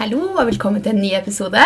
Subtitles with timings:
[0.00, 1.60] Hallo og velkommen til en ny episode.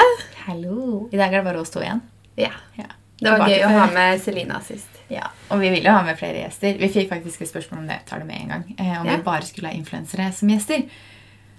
[0.45, 1.07] Hallo.
[1.15, 2.03] I dag er det bare oss to igjen.
[2.41, 2.89] Ja, Ja.
[3.15, 4.97] Det var Tilbake gøy å ha med Selina sist.
[5.09, 6.75] Ja, Og vi ville ha med flere gjester.
[6.81, 8.01] Vi fikk faktisk et spørsmål om det.
[8.07, 8.65] tar det med en gang.
[8.79, 9.17] Eh, om Ja.
[9.17, 10.83] vi bare skulle ha influensere som gjester.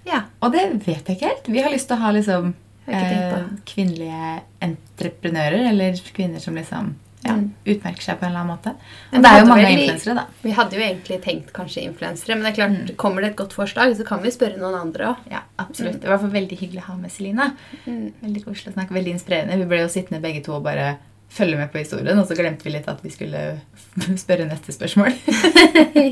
[0.04, 1.46] Ja, Og det vet jeg ikke helt.
[1.48, 2.54] Vi har lyst til å ha liksom
[2.86, 6.94] eh, kvinnelige entreprenører, eller kvinner som liksom
[7.26, 7.48] ja, Mm.
[7.66, 8.74] utmerker seg på en eller annen måte.
[9.12, 10.26] Men Og det er jo mange influensere, da.
[10.42, 12.96] Vi hadde jo egentlig tenkt kanskje influensere, men det er klart, Mm.
[12.96, 15.16] kommer det et godt forslag, så kan vi spørre noen andre òg.
[15.30, 16.00] Ja, absolutt.
[16.00, 17.50] Det var i hvert fall veldig hyggelig å ha med Selina.
[17.86, 18.12] Mm.
[18.22, 18.94] Veldig koselig å snakke.
[18.94, 19.58] Veldig inspirerende.
[19.58, 20.96] Vi ble jo sittende begge to og bare
[21.28, 23.60] følge med på historien, og så glemte vi litt at vi skulle
[24.16, 25.12] spørre neste spørsmål.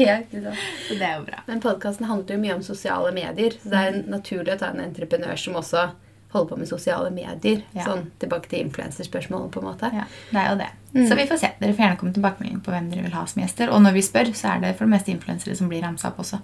[0.05, 0.59] ja, ikke sant.
[0.89, 1.39] Så det er jo bra.
[1.47, 4.81] Men podkasten handler jo mye om sosiale medier, så det er naturlig å ta en
[4.85, 5.91] entreprenør som også
[6.35, 7.61] holder på med sosiale medier.
[7.75, 7.89] Ja.
[7.89, 9.91] Sånn tilbake til influenserspørsmålet, på en måte.
[9.95, 10.71] Ja, det er jo det.
[10.95, 11.05] Mm.
[11.11, 11.53] Så vi får se.
[11.61, 13.73] Dere får gjerne komme tilbakemelding på hvem dere vil ha som gjester.
[13.75, 16.23] Og når vi spør, så er det for det meste influensere som blir ramsa opp
[16.25, 16.41] også.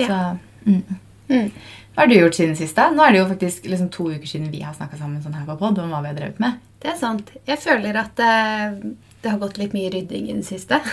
[0.00, 0.06] Ja.
[0.06, 0.20] Så,
[0.68, 1.00] mm.
[1.32, 1.48] Mm.
[1.92, 2.76] Hva har du gjort siden sist?
[2.76, 2.88] da?
[2.92, 5.48] Nå er det jo faktisk liksom to uker siden vi har snakka sammen sånn her
[5.48, 6.60] på pod om hva vi har drevet med.
[6.82, 7.28] Det er sant.
[7.46, 8.78] Jeg føler at eh,
[9.22, 10.80] det har gått litt mye rydding i det siste.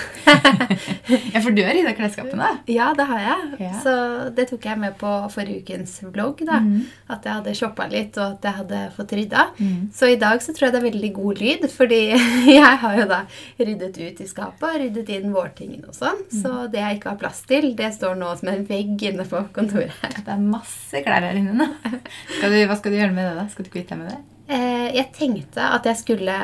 [1.33, 2.47] Ja, For du har rydda klesskapene?
[2.69, 3.45] Ja, det har jeg.
[3.63, 3.71] Ja.
[3.81, 3.93] Så
[4.37, 6.43] det tok jeg med på forrige ukens vlogg.
[6.45, 6.59] da.
[6.61, 6.83] mm.
[7.09, 9.45] At jeg hadde shoppa litt, og at jeg hadde fått rydda.
[9.57, 9.89] Mm.
[9.95, 12.01] Så i dag så tror jeg det er veldig god lyd, fordi
[12.59, 13.19] jeg har jo da
[13.57, 16.21] ryddet ut i skapet og ryddet inn vårtingene og sånn.
[16.29, 16.39] Mm.
[16.43, 19.41] Så det jeg ikke har plass til, det står nå som en vegg inne på
[19.55, 19.95] kontoret.
[20.19, 21.57] Det er masse klær her inne.
[21.63, 21.69] nå.
[22.37, 23.37] Skal du, hva skal du gjøre med det?
[23.41, 23.49] da?
[23.49, 24.21] Skal du kvitte deg med det?
[24.49, 26.35] Eh, jeg tenkte at jeg skulle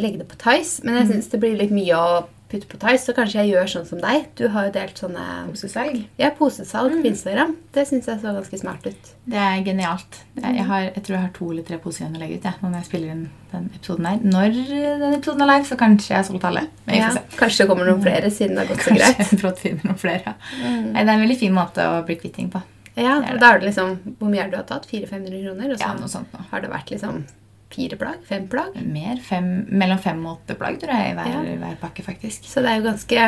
[0.00, 1.12] legge det på Tice, men jeg Mhm.
[1.14, 4.00] syns det blir litt mye å putte på Tice, så kanskje jeg gjør sånn som
[4.00, 4.24] deg.
[4.34, 6.06] Du har jo delt sånne Posesalg?
[6.18, 7.02] ja, posesalg mm.
[7.02, 7.52] på Instagram.
[7.72, 9.10] Det syns jeg så ganske smart ut.
[9.28, 10.18] Det er genialt.
[10.40, 12.44] Jeg, jeg, har, jeg tror jeg har to eller tre poser igjen å legge ut.
[12.48, 14.18] Ja, når jeg spiller inn den episoden her.
[14.24, 14.50] Når
[14.98, 16.66] den episoden er live, så kanskje jeg har solgt alle.
[16.88, 17.22] Ja, se.
[17.36, 19.30] kanskje det kommer noen flere, siden det har gått så Kanskje greit.
[19.30, 20.34] jeg brått finner noen flere.
[20.64, 22.62] Nei, det er en veldig fin måte å bli kvitt ting på.
[22.96, 23.38] Ja, og det.
[23.40, 24.88] da er det liksom Hvor mye er det du har tatt?
[24.90, 25.70] 400-500 kroner?
[25.70, 25.78] Og
[26.10, 27.22] så Ja, har det vært liksom
[27.70, 28.20] fire plagg?
[28.28, 28.74] Fem plagg?
[28.86, 31.56] Mer, fem, mellom fem og åtte plagg tror jeg i hver, Ja.
[31.64, 32.44] hver pakke, faktisk.
[32.50, 33.26] Så det er jo ganske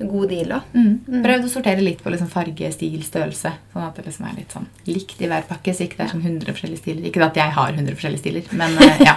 [0.00, 0.62] god deal òg.
[0.72, 1.22] Mm.
[1.24, 3.52] Prøvd å sortere litt på liksom farge, stil, størrelse.
[3.74, 5.74] Sånn at det liksom er litt sånn likt i hver pakke.
[5.76, 7.08] Så ikke det er sånn 100 forskjellige stiler.
[7.10, 9.16] Ikke at jeg har 100 forskjellige stiler, men eh, ja.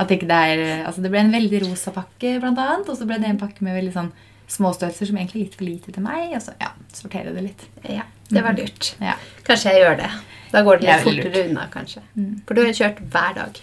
[0.00, 2.88] At ikke det er Altså det ble en veldig rosa pakke, blant annet.
[2.88, 4.12] Og så ble det en pakke med veldig sånn
[4.50, 6.30] små størrelser som egentlig er litt for lite til meg.
[6.36, 7.66] Og så ja, sortere det litt.
[7.88, 8.94] Ja, det var lurt.
[9.02, 9.16] Ja.
[9.46, 10.10] Kanskje jeg gjør det.
[10.50, 12.02] Da går det Det litt veldig fortere unna, kanskje.
[12.16, 12.32] Mm.
[12.46, 13.60] For du har kjørt hver dag.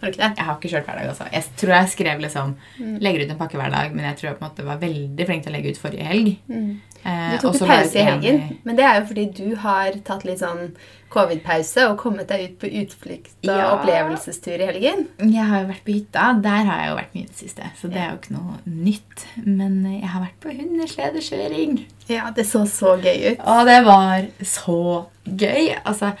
[0.00, 0.36] Har du ikke det?
[0.36, 1.08] Jeg har ikke kjørt hver dag.
[1.08, 1.28] altså.
[1.32, 2.56] Jeg tror jeg skrev liksom
[3.00, 5.26] legger ut en pakke hver dag, men jeg tror jeg på en måte var veldig
[5.26, 6.36] flink til å legge ut forrige helg.
[6.48, 6.80] Mm.
[7.06, 9.92] Eh, Du tok ut pause i en helgen, men det er jo fordi du har
[10.04, 10.72] tatt litt sånn
[11.08, 13.68] covid-pause og kommet deg ut på utflukt og Ja.
[13.76, 15.06] opplevelsestur i helgen.
[15.22, 16.42] Jeg har jo vært på hytta.
[16.42, 17.70] Der har jeg jo vært mye i det siste.
[17.80, 19.26] Så det er jo ikke noe nytt.
[19.46, 21.84] Men jeg har vært på hundesledekjøring.
[22.08, 23.40] Ja, det så så gøy ut.
[23.46, 25.76] Og det var så gøy.
[25.84, 26.12] Altså,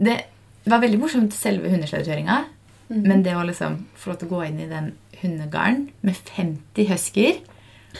[0.00, 0.24] det
[0.66, 2.44] var veldig morsomt selve hundesledekjøringa.
[2.92, 4.92] Men det å liksom få lov til å gå inn i den
[5.22, 7.40] hundegarden med 50 husker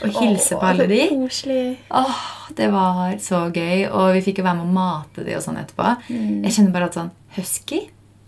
[0.03, 1.01] og hilse på alle de.
[1.93, 2.21] Åh,
[2.57, 3.87] Det var så gøy.
[3.89, 5.95] Og vi fikk jo være med å mate de og sånn etterpå.
[6.09, 6.43] Mm.
[6.45, 7.79] Jeg kjenner bare at sånn Husky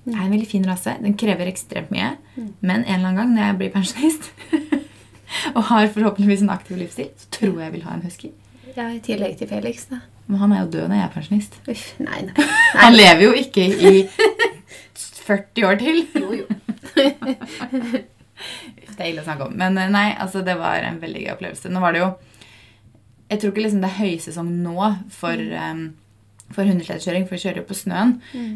[0.06, 0.96] er en veldig fin rase.
[1.02, 2.16] Den krever ekstremt mye.
[2.62, 4.32] Men en eller annen gang når jeg blir pensjonist
[5.56, 8.32] og har forhåpentligvis en aktiv livsstil, så tror jeg jeg vil ha en husky.
[8.76, 10.02] Ja, I tillegg til Felix, da.
[10.28, 11.58] Men han er jo død når jeg er pensjonist.
[11.70, 12.46] Uff, nei, nei.
[12.82, 13.92] Han lever jo ikke i
[15.26, 16.04] 40 år til.
[16.16, 18.06] Jo, jo.
[18.96, 19.60] Det er ille å snakke om.
[19.60, 21.72] Men eh, nei, altså det var en veldig gøy opplevelse.
[21.74, 22.16] Nå var det jo
[23.32, 25.80] Jeg tror ikke liksom det er høysesong nå for, um,
[26.54, 28.12] for hundesledekjøring, for vi kjører jo på snøen.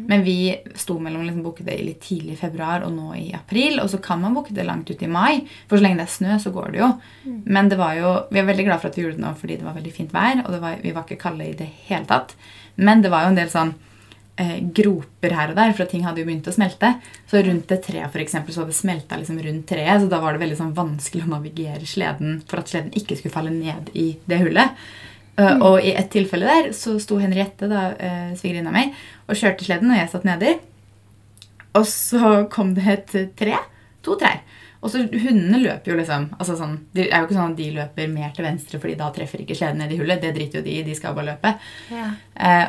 [0.06, 0.36] Men vi
[0.78, 3.80] sto mellom liksom booke det litt tidlig i februar og nå i april.
[3.82, 6.14] Og så kan man booke det langt ut i mai, for så lenge det er
[6.14, 6.92] snø, så går det jo.
[7.50, 9.58] Men det var jo, vi er veldig glad for at vi gjorde det nå fordi
[9.58, 12.06] det var veldig fint vær, og det var, vi var ikke kalde i det hele
[12.14, 12.36] tatt.
[12.78, 13.74] Men det var jo en del sånn
[14.40, 16.94] eh, groper her og der, for ting hadde jo begynt å smelte.
[17.30, 20.22] Så rundt det treet for eksempel, så hadde det smelta liksom rundt treet, så da
[20.22, 23.92] var det veldig sånn vanskelig å navigere sleden for at sleden ikke skulle falle ned
[23.94, 24.80] i det hullet.
[25.40, 25.62] Mm.
[25.64, 28.90] Og i et tilfelle der så sto Henriette, da, uh, svigerinna mi,
[29.24, 30.56] og kjørte sleden, og jeg satt nedi.
[31.78, 33.60] Og så kom det et eh, tre.
[34.04, 34.40] To trær.
[34.80, 37.66] Og så Hundene løper jo liksom altså sånn, Det er jo ikke sånn at de
[37.76, 40.22] løper mer til venstre, fordi da treffer ikke sleden ned i hullet.
[40.22, 40.84] Det driter jo de i.
[40.86, 41.52] De skal bare løpe.
[41.92, 42.06] Ja.
[42.34, 42.66] Eh,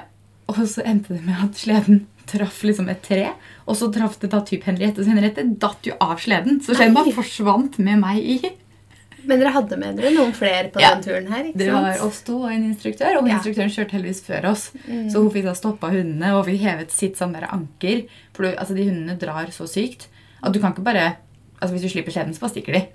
[0.60, 3.32] og så endte det med at sleden traff liksom et tre.
[3.68, 5.04] Og så traff det da typ Henriette.
[5.04, 6.60] Så Henriette datt jo av sleden.
[6.64, 8.40] Så sleden bare forsvant med meg i.
[9.24, 10.96] Men dere hadde med dere noen flere på Ja.
[10.96, 11.44] den turen her?
[11.46, 11.84] ikke Det sant?
[11.84, 13.36] var oss to og en instruktør, og Ja.
[13.38, 14.72] instruktøren kjørte heldigvis før oss.
[15.12, 18.06] Så hun fikk da stoppa hundene og fikk hevet sitt sånn der anker.
[18.34, 20.08] For du, altså, de hundene drar så sykt
[20.42, 21.18] at du kan ikke bare
[21.62, 22.88] altså Hvis du slipper sleden, så bare stikker de.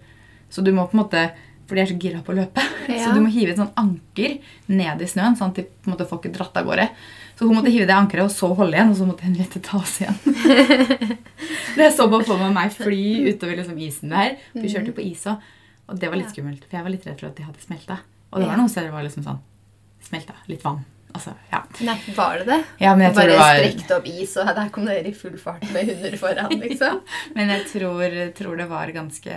[0.51, 1.31] Så du må på en måte
[1.67, 2.63] For de er så gira på å løpe.
[2.87, 3.09] Ja.
[3.09, 4.37] Så du må hive et sånn anker
[4.71, 6.85] ned i snøen, sånn at de på en måte får ikke dratt av gårde.
[7.35, 9.81] Så hun måtte hive det ankeret og så holde igjen, og så måtte Henriette ta
[9.81, 10.15] oss igjen.
[11.77, 13.01] Det jeg så bare for meg meg fly
[13.33, 14.37] utover liksom isen der.
[14.55, 14.71] Vi Mhm.
[14.73, 15.43] kjørte på is òg,
[15.91, 16.63] og det var litt skummelt.
[16.71, 17.99] For jeg var litt redd for at de hadde smelta.
[18.33, 19.41] Og det var noen steder det var liksom sånn
[20.09, 20.35] smelta.
[20.49, 20.85] Litt vann.
[21.15, 21.63] Altså, ja.
[21.81, 22.65] Nei, var det det?
[22.81, 25.13] ja men jeg tror Bare det var strekte opp is, og der kom dere i
[25.17, 27.01] full fart med hunder foran, liksom.
[27.35, 29.37] Men jeg tror, tror det var ganske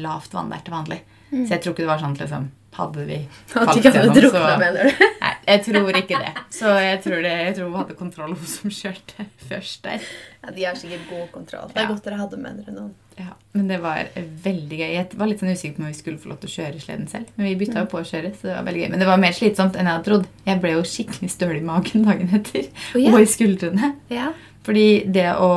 [0.00, 1.00] lavt vann der til vanlig.
[1.30, 1.44] Mm.
[1.46, 3.16] Så jeg tror ikke det var sånn liksom Hadde vi
[3.50, 4.26] falt gjennom, du?
[5.24, 6.28] Nei, jeg tror ikke det.
[6.54, 10.04] Så jeg tror, det, jeg tror vi hadde kontroll, hun som kjørte først der.
[10.44, 11.66] Ja, De har sikkert god kontroll.
[11.72, 11.90] Det er Ja.
[11.90, 12.92] godt dere hadde med dere noen.
[13.18, 14.92] Ja, Men det var veldig gøy.
[14.94, 17.10] Jeg var litt sånn usikker på om vi skulle få lov til å kjøre sleden
[17.10, 17.26] selv.
[17.36, 18.90] Men vi bytta jo på å kjøre, så det var veldig gøy.
[18.94, 20.30] Men det var mer slitsomt enn jeg hadde trodd.
[20.46, 22.70] Jeg ble jo skikkelig støl i magen dagen etter.
[22.94, 23.12] Oh, yeah.
[23.12, 23.90] Og i skuldrene.
[24.14, 24.30] Yeah.
[24.64, 25.50] Fordi det å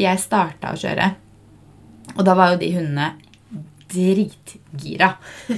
[0.00, 1.12] Jeg starta å kjøre,
[2.16, 3.12] og da var jo de hundene
[3.92, 5.08] dritgira.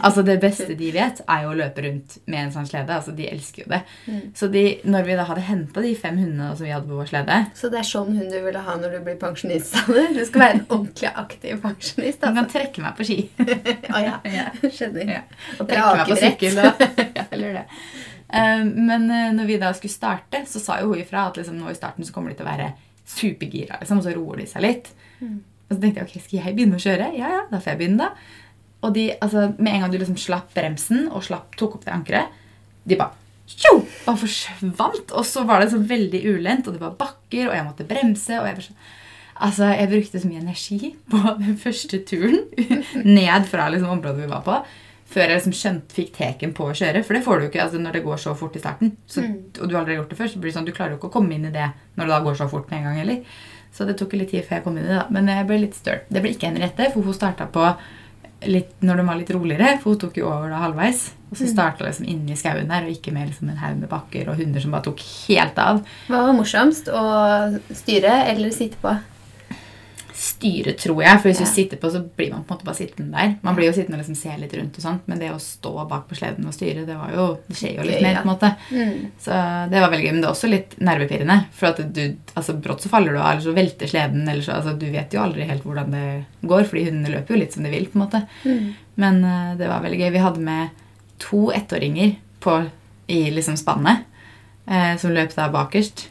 [0.01, 2.93] Altså Det beste de vet, er jo å løpe rundt med en sånn slede.
[2.95, 3.81] Altså De elsker jo det.
[4.07, 4.21] Mm.
[4.37, 7.09] Så de, når vi da hadde henta de fem hundene som vi hadde på vår
[7.13, 9.73] slede Så det er sånn hund du ville ha når du blir pensjonist?
[9.73, 10.21] sa du?
[10.29, 12.21] Skal være en ordentlig aktiv pensjonist.
[12.21, 12.59] Du kan Altså.
[12.59, 13.19] trekke meg på ski.
[13.97, 14.15] Å ja.
[14.29, 14.47] Ja.
[14.69, 15.15] Skjønner.
[15.19, 15.23] Ja.
[15.59, 16.61] Og trekke meg på sykkel.
[16.65, 16.87] Og,
[17.19, 17.67] ja, eller det.
[18.29, 21.57] Eh, Men eh, når vi da skulle starte, så sa jo hun ifra at liksom,
[21.61, 22.73] nå i starten så kommer de til å være
[23.09, 23.79] supergira.
[23.81, 24.91] Liksom, og så roer de seg litt.
[25.23, 25.39] Mm.
[25.69, 27.09] Og så tenkte jeg ok, skal jeg begynne å kjøre?
[27.19, 28.45] Ja, ja, da får jeg begynne, da.
[28.87, 31.93] Og de, altså, med en gang du liksom slapp bremsen og slapp, tok opp det
[31.97, 32.37] ankeret,
[32.89, 33.17] de bare
[33.49, 35.13] tjo, bare forsvant.
[35.17, 38.39] Og så var det så veldig ulendt, og det var bakker, og jeg måtte bremse.
[38.41, 38.79] og jeg så...
[39.39, 42.41] Altså, Jeg brukte så mye energi på den første turen
[43.19, 44.57] ned fra liksom, området vi var på,
[45.09, 47.05] før jeg liksom skjønt, fikk teken på å kjøre.
[47.07, 48.97] For det får du ikke altså, når det går så fort i starten.
[49.07, 49.23] Så,
[49.61, 51.13] Og du har aldri gjort det før, så blir det sånn, du klarer jo ikke
[51.13, 53.39] å komme inn i det når det da går så fort med en gang heller.
[53.79, 54.99] Så det tok litt tid før jeg kom inn i det.
[54.99, 55.07] da.
[55.15, 56.01] Men jeg ble litt støl.
[56.11, 57.63] Det ble ikke Henriette, for hun starta på
[58.51, 61.05] litt, når de var litt roligere, for hun tok jo over da halvveis.
[61.29, 64.31] Og så starta liksom inni skauen der, og ikke med liksom en haug med bakker
[64.33, 65.83] og hunder som bare tok helt av.
[66.09, 66.91] Hva var morsomst?
[66.91, 67.05] Å
[67.77, 68.95] styre eller sitte på?
[70.19, 71.21] Styre, tror jeg.
[71.21, 73.37] For hvis du sitter på, så blir man på en måte bare sittende der.
[73.47, 75.73] Man blir jo sittende og liksom se litt rundt og sånt, men det å stå
[75.91, 78.33] bak på sleden og styre, det var jo, det skjer jo litt mer, på en
[78.33, 78.51] måte.
[78.75, 79.05] Mm.
[79.23, 79.39] Så
[79.71, 81.39] det var veldig gøy, men det er også litt nervepirrende.
[81.55, 82.03] For at du,
[82.35, 85.15] altså brått så faller du av, eller så velter sleden, eller så, altså du vet
[85.15, 86.05] jo aldri helt hvordan det
[86.43, 88.25] går, fordi hundene løper jo litt som de vil, på en måte.
[88.43, 88.69] Mm.
[88.99, 90.13] Men uh, det var veldig gøy.
[90.19, 90.85] Vi hadde med
[91.23, 92.61] to ettåringer på,
[93.07, 94.07] i liksom spannet,
[94.67, 96.09] uh, som løp da bakerst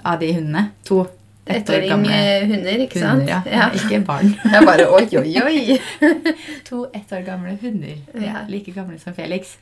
[0.00, 0.70] av de hundene.
[0.88, 1.04] To
[1.50, 3.24] Ettåring hunder, ikke sant?
[3.24, 3.68] hunder, ja.
[3.78, 4.34] Ikke barn.
[4.54, 5.78] Jeg bare oi, oi, oi.
[6.68, 7.96] To ett år gamle hunder.
[8.20, 8.44] Ja.
[8.48, 9.56] Like gamle som Felix.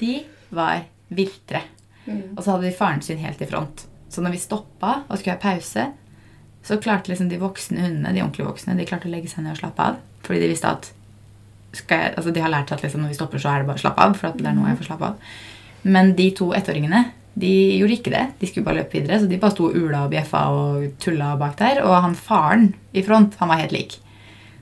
[0.00, 0.20] De
[0.54, 1.64] var viltre.
[2.06, 2.36] Mm.
[2.36, 3.86] Og så hadde de faren sin helt i front.
[4.08, 5.88] Så når vi stoppa og skulle ha pause,
[6.64, 9.56] så klarte liksom de voksne hundene de ordentlig voksne, de klarte å legge seg ned
[9.56, 10.00] og slappe av.
[10.24, 10.90] Fordi de visste at
[11.76, 13.80] jeg, altså de har lært seg at liksom når vi stopper, så er det bare
[13.80, 14.16] å slappe av.
[14.16, 15.32] for det er noe jeg får slappe av.
[15.84, 17.04] Men de to ettåringene
[17.38, 18.24] de gjorde ikke det.
[18.40, 19.20] De skulle bare løpe videre.
[19.22, 21.82] Så de bare sto og ula og bjeffa og tulla bak der.
[21.84, 23.98] Og han faren i front, han var helt lik.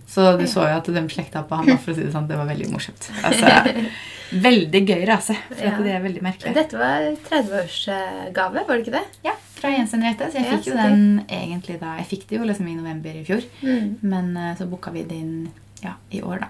[0.07, 1.79] Så du så jo at de slekta på han.
[1.83, 2.29] for å si Det sånn.
[2.29, 3.09] Det var veldig morsomt.
[3.27, 3.51] Altså,
[4.47, 5.35] veldig gøy rase.
[5.51, 5.79] For Ja.
[5.83, 6.55] det er veldig merkelig.
[6.55, 9.05] Dette var 30-årsgave, var det ikke det?
[9.27, 10.31] Ja, fra Jens Henriette.
[10.31, 12.77] Så jeg Ja, fikk jo så den egentlig da Jeg fikk det jo liksom i
[12.77, 13.43] november i fjor.
[13.63, 13.97] Mm.
[14.03, 15.49] Men eh, så booka vi det inn
[15.83, 16.49] ja, i år, da.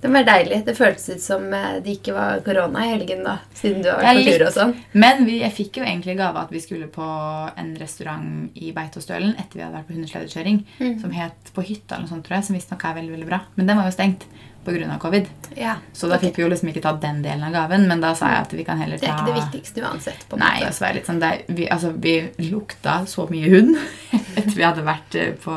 [0.00, 0.60] Det var deilig.
[0.66, 3.38] Det føltes ut som eh, det ikke var korona i helgen, da.
[3.58, 4.74] Siden du har vært på tur og sånn.
[4.94, 7.06] Men vi, jeg fikk jo egentlig gave at vi skulle på
[7.48, 10.60] en restaurant i Beitostølen etter vi hadde vært på hundesledekjøring.
[10.78, 10.94] Mm.
[11.02, 13.42] Som het På hytta, eller noe sånt, tror jeg, som visstnok er veldig veldig bra.
[13.56, 14.28] Men den var jo stengt
[14.64, 14.98] pga.
[14.98, 15.26] covid.
[15.54, 15.74] Ja.
[15.92, 16.28] Så da okay.
[16.28, 17.88] fikk vi jo liksom ikke ta den delen av gaven.
[17.88, 20.28] Men da sa jeg at vi kan heller ta Det er ikke det viktigste uansett.
[20.28, 20.68] på en Nei, måte.
[20.68, 22.14] Nei, så var litt sånn det, vi, altså, vi
[22.50, 23.74] lukta så mye hund
[24.38, 25.56] etter vi hadde vært eh, på,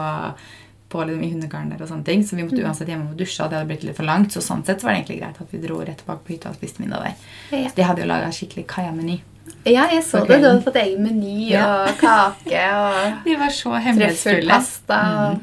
[0.91, 2.23] på liksom, i hundegarden og sånne ting.
[2.27, 4.31] Så vi måtte uansett hjemme og dusje, og det hadde blitt litt for langt.
[4.35, 6.59] Så sånn sett var det egentlig greit at vi dro rett tilbake på hytta og
[6.59, 7.15] spiste middag der.
[7.57, 7.69] Ja.
[7.71, 9.19] Så de hadde jo laga skikkelig kaja-meny.
[9.65, 10.39] ja, jeg så det.
[10.41, 11.65] Du hadde fått egen meny Ja.
[11.85, 14.61] og kake og De var så hemmelighetsfulle.
[14.89, 15.41] Mm.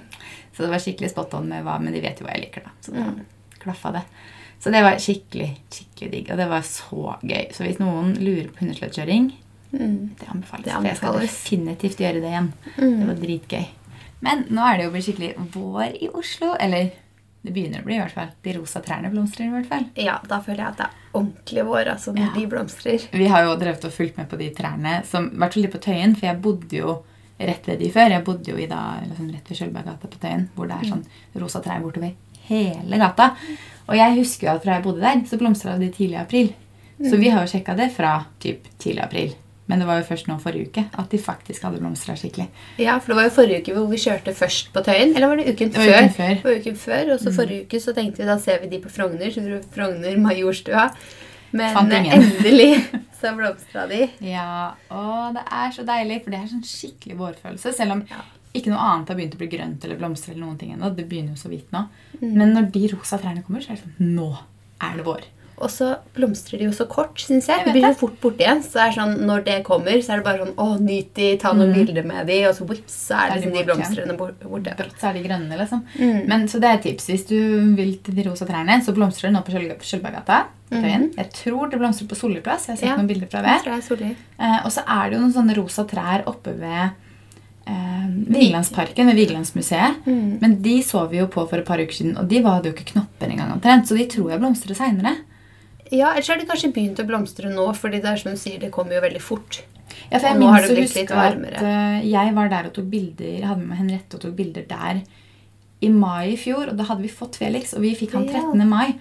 [0.57, 2.65] Så det var skikkelig spot on med hva, men de vet jo hva jeg liker,
[2.67, 2.71] da.
[2.83, 3.21] Så da Mm.
[3.63, 4.03] klaffa det.
[4.61, 6.31] Så det var skikkelig, skikkelig digg.
[6.33, 7.53] Og det var så gøy.
[7.55, 9.33] Så hvis noen lurer på hundesledekjøring,
[9.71, 10.11] Mm.
[10.19, 10.65] det anbefales.
[10.65, 11.31] Det For jeg skal anbefales.
[11.45, 12.53] definitivt gjøre det igjen.
[12.79, 12.99] Mm.
[12.99, 13.67] Det var dritgøy.
[14.25, 16.55] Men nå er det jo blitt skikkelig vår i Oslo.
[16.61, 16.91] Eller
[17.43, 18.33] det begynner å bli, i hvert fall.
[18.43, 19.85] De rosa trærne blomstrer i hvert fall.
[19.97, 22.33] Ja, da føler jeg at det er ordentlig vår altså, når Ja.
[22.35, 23.07] de blomstrer.
[23.13, 25.73] Vi har jo drevet og fulgt med på de trærne, som, i hvert fall de
[25.77, 26.99] på Tøyen, for jeg bodde jo
[27.39, 28.11] rett ved de før.
[28.11, 31.05] Jeg bodde jo i da, liksom rett ved Skjølberggata på Tøyen, hvor det er sånn
[31.39, 32.15] rosa trær bortover
[32.49, 33.31] hele gata.
[33.89, 36.55] Og jeg husker jo at fra jeg bodde der, så blomstra de tidlig i april.
[36.99, 39.35] Så vi har jo sjekka det fra typ tidlig april
[39.69, 42.47] Men det var jo først nå forrige uke at de faktisk hadde blomstra skikkelig.
[42.81, 45.15] Ja, for det var jo forrige uke hvor vi kjørte først på Tøyen.
[45.15, 45.99] Eller var det uken Det før?
[45.99, 46.31] uken før.
[46.33, 46.41] Mm.
[46.43, 48.81] Det var uken før, Og så forrige uke så tenkte vi da ser vi de
[48.81, 49.31] på Frogner.
[49.35, 50.89] Så Frogner Majorstua.
[51.53, 52.73] Men endelig
[53.21, 54.09] så blomstra de.
[54.25, 57.73] Ja, og det er så deilig, for det er sånn skikkelig vårfølelse.
[57.77, 58.21] Selv om Ja.
[58.55, 60.95] ikke noe annet har begynt å bli grønt eller blomstre eller noen ting ennå.
[60.97, 61.87] Det begynner jo så vidt nå.
[62.21, 62.33] Mm.
[62.37, 64.31] Men når de rosa trærne kommer, så er det sånn Nå
[64.81, 65.25] er det vår.
[65.59, 67.61] Og så blomstrer de jo så kort, syns jeg.
[67.61, 68.61] Jeg Det blir jo så fort borte igjen.
[68.63, 71.75] Så sånn, når det kommer, så er det bare sånn Å, nyt de, ta noen
[71.75, 74.77] bilder med de, og så vips, så er det, de liksom de blomstrene borte.
[74.79, 75.83] Brått så er de grønne, liksom.
[75.99, 76.21] Mm.
[76.31, 77.11] Men, så det er et tips.
[77.11, 77.39] Hvis du
[77.79, 80.45] vil til de rosa trærne, så blomstrer det nå på Skjølbergata.
[80.71, 81.11] Mm.
[81.17, 82.69] Jeg tror det blomstrer på Solli plass.
[82.69, 82.89] Jeg har sett.
[82.91, 82.97] Ja.
[82.99, 84.17] noen bilder fra solid.
[84.39, 86.83] Eh, og så er det jo noen sånne rosa trær oppe ved
[87.69, 90.05] eh, Vigelandsparken, ved Vigelandsmuseet.
[90.07, 90.37] Mm.
[90.43, 92.77] Men de så vi jo på for et par uker siden, og de hadde jo
[92.77, 93.89] ikke knopper engang omtrent.
[93.89, 95.17] Så de tror jeg blomstrer seinere.
[95.93, 98.59] Ja, ellers har det kanskje begynt å blomstre nå, fordi det er som du sier,
[98.61, 99.63] det kommer jo veldig fort.
[100.11, 103.25] Ja, for jeg minnes å huske at eh, jeg var der og tok bilder.
[103.39, 105.01] Jeg hadde med meg Henriette og tok bilder der
[105.81, 106.71] i mai i fjor.
[106.73, 108.41] Og da hadde vi fått Felix, og vi fikk han Ja.
[108.53, 108.69] 13.
[108.69, 108.95] mai.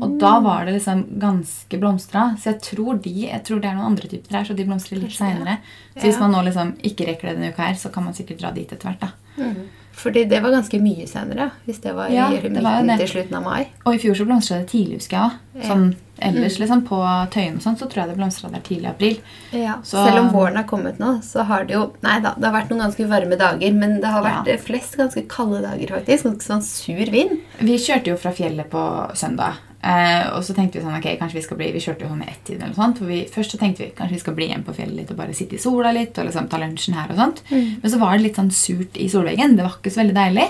[0.00, 2.34] Og da var det liksom ganske blomstra.
[2.40, 4.96] Så jeg tror, de, jeg tror det er noen andre typer trær, så de blomstrer
[5.02, 5.58] litt seinere.
[5.94, 8.40] Så hvis man nå liksom ikke rekker det denne uka her, så kan man sikkert
[8.40, 9.00] dra dit etter hvert.
[9.00, 9.12] da.
[9.98, 13.08] Fordi det var ganske mye senere, hvis det var Ja, i det var midten til
[13.08, 13.66] slutten av mai.
[13.84, 15.32] Og i fjor så blomstra det tidlig, husker jeg òg.
[15.58, 15.74] Ja.
[15.74, 16.98] ellers, ellers liksom på
[17.34, 19.16] Tøyen og sånn, så tror jeg det blomstra der tidlig i april.
[19.52, 22.44] Ja, Så- Selv om våren har kommet nå, så har det jo Nei da, det
[22.44, 24.56] har vært noen ganske varme dager, men det har vært Ja.
[24.56, 26.24] flest ganske kalde dager, faktisk.
[26.24, 27.40] Ganske sånn sur vind.
[27.60, 29.54] Vi kjørte jo fra fjellet på søndag.
[29.88, 32.24] Eh, og så tenkte vi sånn, ok, kanskje vi skal bli, vi kjørte jo sånn
[32.26, 32.98] i ett-tiden eller noe sånt.
[33.00, 35.20] For vi, først så tenkte vi kanskje vi skal bli hjem på fjellet litt og
[35.22, 37.42] bare sitte i sola litt og liksom ta lunsjen her og sånt.
[37.50, 39.56] Men så var det litt sånn surt i solveggen.
[39.56, 40.48] Det var ikke så veldig deilig.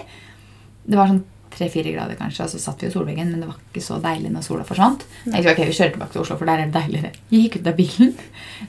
[0.89, 1.23] Det var sånn
[1.59, 4.29] tre-fire grader kanskje, og så satt vi i solveggen, men det var ikke så deilig
[4.31, 5.01] når sola forsvant.
[5.25, 7.11] Jeg tenkte, ok, vi kjører tilbake til Oslo, for der er det deiligere.
[7.33, 8.13] Vi gikk ut av bilen.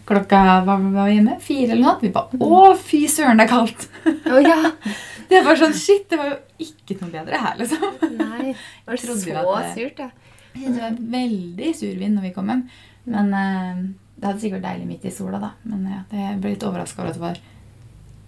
[0.09, 1.97] Klokka var vi var hjemme, fire eller noe.
[2.01, 3.85] Vi bare, å fy søren, det er kaldt.
[4.31, 4.59] Oh, ja!
[5.29, 7.83] Det var sånn, shit, det var jo ikke noe bedre her, liksom.
[8.17, 10.07] Nei, det var så det- surt, ja.
[10.55, 12.63] Jeg syntes det var veldig sur vind når vi kom hjem.
[13.09, 13.83] Men eh,
[14.19, 15.51] det hadde sikkert vært deilig midt i sola, da.
[15.63, 17.37] Men ja, det- jeg ble litt overraska over at det var,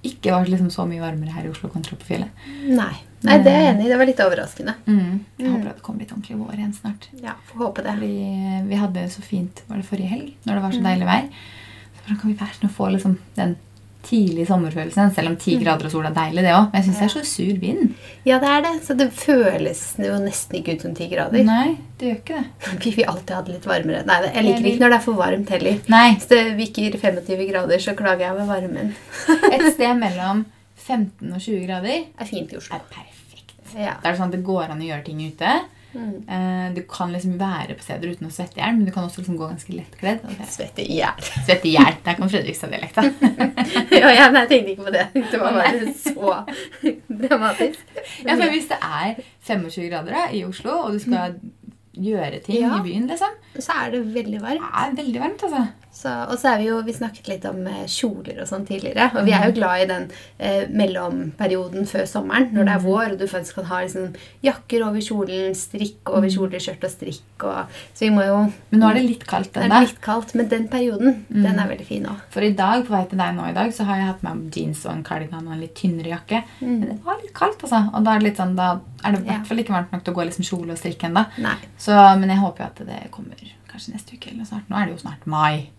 [0.03, 2.29] ikke var liksom så mye varmere her i Oslo kontra på fjellet.
[2.67, 2.93] Nei.
[3.21, 3.89] Nei, det er jeg enig i.
[3.91, 4.73] Det var litt overraskende.
[4.87, 5.19] Mm.
[5.37, 7.03] Jeg håper at det kommer litt ordentlig vår igjen snart.
[7.21, 7.93] Ja, Får håpe det.
[7.99, 11.05] Fordi vi hadde det så fint var det forrige helg, når det var så deilig
[11.11, 11.27] vær.
[12.01, 13.53] Så kan vi være sånn og få liksom den
[14.05, 15.11] tidlige sommerfølelsen?
[15.15, 16.69] Selv om ti grader og sol er deilig, det òg.
[16.71, 17.95] Men jeg syns det er så sur vind.
[18.27, 18.71] Ja, det er det.
[18.85, 21.43] Så det føles jo nesten ikke ut som ti grader.
[21.47, 22.71] Nei, det gjør ikke det.
[22.85, 24.05] Vi vil alltid ha det litt varmere.
[24.09, 25.83] Nei, jeg liker ikke når det er for varmt heller.
[25.93, 26.07] Nei.
[26.15, 28.95] Hvis det viker 25 grader, så klager jeg over varmen.
[29.53, 30.45] Et sted mellom
[30.81, 32.79] 15 og 20 grader er fint i Oslo.
[32.79, 33.55] er perfekt.
[33.77, 33.95] Ja.
[34.01, 35.53] Det er sånn at det går an å gjøre ting ute.
[35.93, 36.23] Mm.
[36.29, 39.03] Eh, Du kan liksom være på steder uten å svette i hjel, men du kan
[39.03, 40.21] også liksom gå ganske lettkledd.
[40.37, 41.19] det- Svette i hjel.
[41.45, 41.97] Svette i hjel.
[42.05, 43.03] Der kom Fredrikstad-dialekta.
[44.01, 45.07] ja, ja, nei, jeg tenkte ikke på det.
[45.31, 46.45] Det var bare så
[47.09, 47.79] dramatisk.
[48.25, 49.15] Ja, for hvis det er
[49.47, 51.35] 25 grader da, i Oslo, og du skal
[52.01, 52.77] gjøre ting Ja.
[52.79, 54.61] i byen, liksom, Så er det veldig varmt.
[54.63, 55.67] det er veldig varmt, altså.
[55.91, 59.09] Så, og så er vi jo, vi snakket litt om eh, kjoler og sånn tidligere.
[59.19, 60.05] Og vi er jo glad i den
[60.39, 64.07] eh, mellomperioden før sommeren, når det er vår, og du faktisk kan ha liksom,
[64.45, 67.45] jakker over kjolen, strikk over kjoleskjørt og strikk.
[67.45, 68.37] Og, så vi må jo
[68.71, 69.81] Men nå er det litt kaldt ennå.
[69.83, 72.23] litt kaldt, men den perioden, den er veldig fin òg.
[72.33, 74.55] For i dag, på vei til deg nå i dag, så har jeg hatt med
[74.55, 76.41] jeans og en kardigan og en litt tynnere jakke.
[76.63, 77.83] Men det var litt kaldt, altså.
[77.91, 78.71] Og da er det litt sånn, da
[79.03, 81.03] er det i hvert fall ikke varmt nok til å gå liksom kjole og strikk
[81.11, 81.27] ennå.
[82.23, 84.67] Men jeg håper jo at det kommer kanskje neste uke eller snart.
[84.71, 85.69] Nå er det jo snart mai.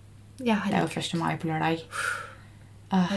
[0.42, 1.18] Ja, Det er jo 1.
[1.18, 1.82] mai på lørdag.
[2.92, 3.08] Ah,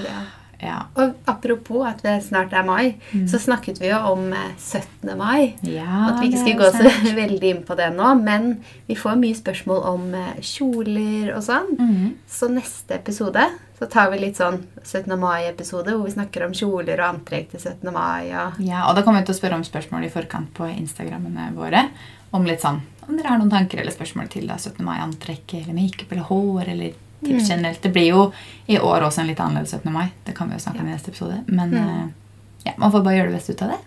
[0.62, 0.86] Ja.
[0.96, 2.96] Og apropos at det snart er mai,
[3.28, 5.18] så snakket vi jo om eh, 17.
[5.18, 5.54] mai.
[5.68, 9.20] ja At vi ikke skulle gå så veldig inn på det nå, men vi får
[9.20, 11.76] mye spørsmål om eh, kjoler og sånn.
[11.78, 12.14] Mm.
[12.28, 13.44] Så neste episode
[13.76, 15.12] så tar vi litt sånn 17.
[15.20, 17.92] mai-episode hvor vi snakker om kjoler og antrekk til 17.
[17.92, 18.32] mai.
[18.32, 21.52] Og Ja, og da kommer vi til å spørre om spørsmål i forkant på Instagrammene
[21.58, 21.90] våre.
[22.32, 22.80] Om litt sånn,
[23.10, 24.80] om dere har noen tanker eller spørsmål til da, 17.
[24.88, 27.40] mai-antrekk eller makeup eller hår eller Mm.
[27.48, 27.82] generelt.
[27.82, 28.32] Det blir jo
[28.68, 29.92] i år også en litt annerledes 17.
[29.94, 30.12] mai.
[30.26, 31.44] Det kan vi jo snakke om i neste episode.
[31.48, 31.78] Men Mm.
[31.78, 32.08] eh,
[32.66, 33.80] ja, man får bare gjøre det beste ut av det.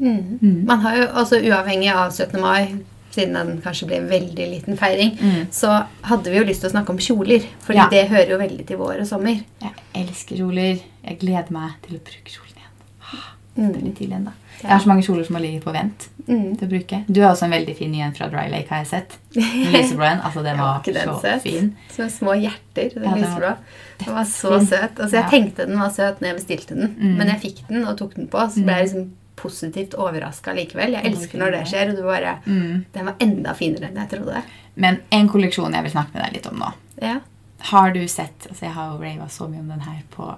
[0.00, 0.38] mm.
[0.42, 0.66] Mm.
[0.66, 2.40] Man har jo også uavhengig av 17.
[2.40, 2.74] mai,
[3.10, 5.46] siden den kanskje ble en veldig liten feiring, Mm.
[5.50, 7.42] så hadde vi jo lyst til å snakke om kjoler.
[7.60, 7.88] For Ja.
[7.90, 9.42] det hører jo veldig til vår og sommer.
[9.60, 10.78] Jeg elsker kjoler.
[11.04, 12.72] Jeg gleder meg til å bruke kjolen igjen.
[13.02, 13.34] Ah.
[13.56, 14.32] Det er litt tidlig ennå.
[14.62, 16.56] Jeg har så mange kjoler som har ligget på vent Mm.
[16.56, 17.04] til å bruke.
[17.10, 19.16] Du har også en veldig fin en fra Dry Lake, har jeg sett.
[19.34, 20.20] Lyseblå en.
[20.20, 21.42] Altså, den var den så søt?
[21.42, 21.76] fin.
[21.90, 22.94] Som små hjerter.
[22.94, 23.56] Den Ja, lyseblå.
[24.04, 24.94] Den var så søt.
[25.00, 25.30] Altså, jeg Ja.
[25.30, 27.16] tenkte den var søt når jeg bestilte den, Mm.
[27.16, 30.92] men jeg fikk den og tok den på, så ble jeg liksom positivt overraska likevel.
[30.92, 31.68] Jeg elsker når det det.
[31.72, 32.84] skjer, og du bare Mm.
[32.92, 34.42] Den var enda finere enn jeg trodde.
[34.76, 37.18] Men en kolleksjon jeg vil snakke med deg litt om nå, Ja.
[37.58, 40.36] har du sett altså Jeg har jo rava så mye om den her på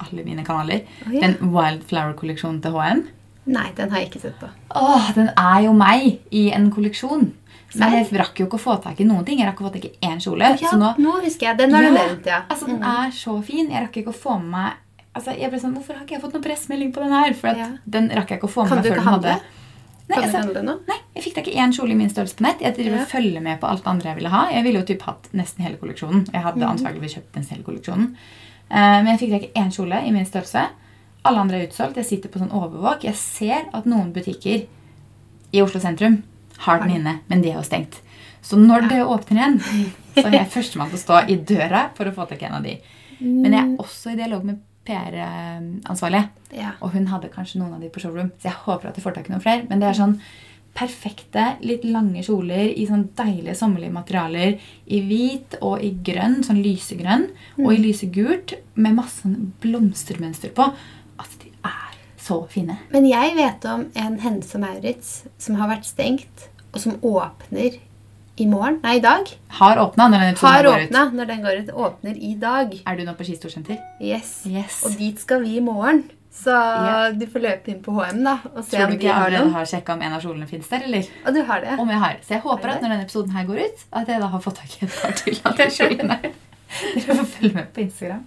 [0.00, 0.82] alle mine kanaler.
[1.06, 1.20] Oh, ja.
[1.22, 3.06] Den Wildflower-kolleksjonen til HM.
[3.46, 4.48] Nei, den har jeg ikke sett på.
[4.80, 7.32] Åh, den er jo meg i en kolleksjon.
[7.74, 9.40] Men jeg rakk jo ikke å få tak i noen ting.
[9.42, 10.52] Jeg rakk å få tak i én kjole.
[10.54, 11.58] Ja, så nå, nå husker jeg.
[11.58, 12.38] Den har du Ja, nevnt, ja.
[12.48, 13.66] altså, den er så fin.
[13.70, 14.72] Jeg rakk ikke å få med meg
[15.14, 17.34] altså, jeg ble sånn, Hvorfor har ikke jeg fått noen pressmelding på den her?
[17.38, 17.68] For Ja.
[17.86, 19.30] den rakk jeg ikke å få med Kan meg du før ikke den handle?
[19.30, 19.62] hadde
[20.04, 20.72] Nei, Kan du altså, handle nå?
[20.86, 22.60] nei, jeg fikk tak i én kjole i min størrelse på nett.
[22.60, 23.04] Jeg driver Ja.
[23.08, 24.50] følge med på alt det andre jeg ville ha.
[24.52, 26.26] Jeg ville jo typ hatt nesten hele kolleksjonen.
[26.30, 26.68] Jeg hadde mm.
[26.68, 28.16] antageligvis kjøpt nesten hele kolleksjonen.
[28.70, 30.68] Uh, men jeg fikk tak i én kjole i min størrelse.
[31.24, 31.98] Alle andre er utsolgt.
[32.00, 33.06] Jeg sitter på sånn overvåk.
[33.08, 34.66] Jeg ser at noen butikker
[35.54, 36.20] i Oslo sentrum
[36.66, 38.00] har den inne, men de er jo stengt.
[38.44, 39.58] Så når det åpner igjen,
[40.14, 42.58] så er jeg førstemann til å stå i døra for å få tak i en
[42.58, 42.76] av de.
[43.24, 46.24] Men jeg er også i dialog med PR-ansvarlig.
[46.54, 46.74] Ja.
[46.84, 49.16] Og hun hadde kanskje noen av de på showroom, så jeg håper at de får
[49.16, 49.64] tak i noen flere.
[49.70, 50.18] Men det er sånn
[50.74, 54.58] perfekte, litt lange kjoler i sånn deilige sommerlige materialer.
[54.90, 57.28] I hvit og i grønn, sånn lysegrønn,
[57.62, 60.68] og i lysegult med masse sånn blomstermønster på.
[62.24, 62.78] Så fine.
[62.92, 67.76] Men jeg vet om en Hense Maurits som har vært stengt, og som åpner
[68.40, 68.80] i morgen.
[68.82, 69.28] Nei, i dag.
[69.60, 70.24] Har åpna når
[71.14, 71.72] når den går ut.
[71.86, 72.72] Åpner i dag.
[72.86, 73.78] Er du nå på Ski Storsenter?
[74.00, 74.40] Yes.
[74.48, 74.80] Yes.
[74.88, 76.06] Og dit skal vi i morgen.
[76.34, 77.12] Så yeah.
[77.14, 79.52] du får løpe inn på HM da, og se Tror om du ikke jeg allerede
[79.54, 81.12] har sjekka om en av kjolene fins der, eller?
[81.22, 81.76] Og du har det?
[81.78, 82.16] Om jeg har.
[82.26, 84.42] Så jeg håper Er at når denne episoden her går ut, at jeg da har
[84.42, 86.18] fått tak i et par til av de kjolene.
[86.96, 88.26] Dere får følge med på Instagram.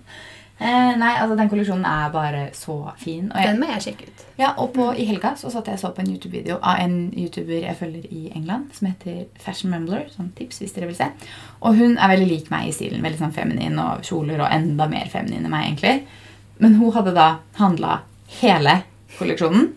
[0.60, 3.28] Eh, nei, altså Den kolleksjonen er bare så fin.
[3.36, 4.24] Jeg, Den må jeg sjekke ut.
[4.40, 7.62] ja, og på, i helga så satt jeg så på en YouTube-video av en YouTuber
[7.68, 10.08] jeg følger i England, som heter Fashion Mumbler.
[10.16, 11.12] Sånn tips hvis dere vil se.
[11.62, 13.04] Og hun er veldig lik meg i stilen.
[13.06, 16.08] Veldig sånn feminin og kjoler og enda mer feminin enn meg, egentlig.
[16.60, 17.28] Men hun hadde da
[17.62, 18.00] handla
[18.42, 18.80] hele
[19.20, 19.74] kolleksjonen.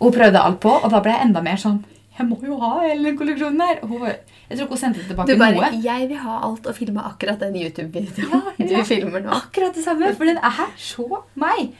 [0.00, 1.84] Og hun prøvde alt på, og da ble jeg enda mer sånn
[2.18, 3.78] Jeg må jo ha hele kolleksjonen her.
[3.82, 5.70] Og hun, var- jeg tror ikke hun sendte tilbake bare noe.
[5.82, 9.32] 'Jeg vil ha alt og filme akkurat den YouTube-videoen Ja, du filmer nå'.
[9.40, 11.72] Akkurat det samme, for den er så meg.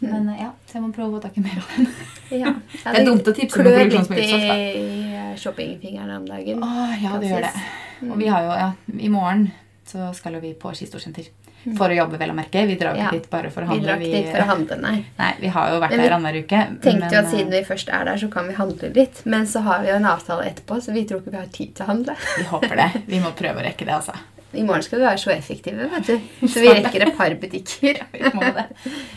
[0.00, 1.88] Men eh, ja, så jeg må prøve å få tak i mer av den.
[2.34, 2.54] Ja.
[2.84, 6.62] Det er dumt å tipse om en klør litt i shoppingfingrene om dagen.
[6.64, 7.52] Åh, ja, det gjør det.
[8.10, 9.48] Og vi har jo, ja, I morgen
[9.88, 11.30] så skal jo vi på Ski Storsenter.
[11.78, 12.66] For å jobbe, vel å merke.
[12.68, 13.08] Vi drar jo Ja.
[13.08, 13.80] ikke dit bare for å handle.
[13.80, 15.04] Vi drar ikke dit for å handle, nei.
[15.22, 16.60] Nei, vi har jo vært Men der annenhver uke.
[16.84, 19.24] Tenkte jo at siden vi først er der, så kan vi handle litt.
[19.24, 21.74] Men så har vi jo en avtale etterpå, så vi tror ikke vi har tid
[21.74, 22.12] til å handle.
[22.12, 22.90] eh, Vi håper det.
[23.14, 24.12] Vi må prøve å rekke det, altså.
[24.54, 26.46] I morgen skal vi være så effektive, vet du.
[26.46, 27.96] Så vi rekker et par butikker.
[28.12, 28.68] Vi må det.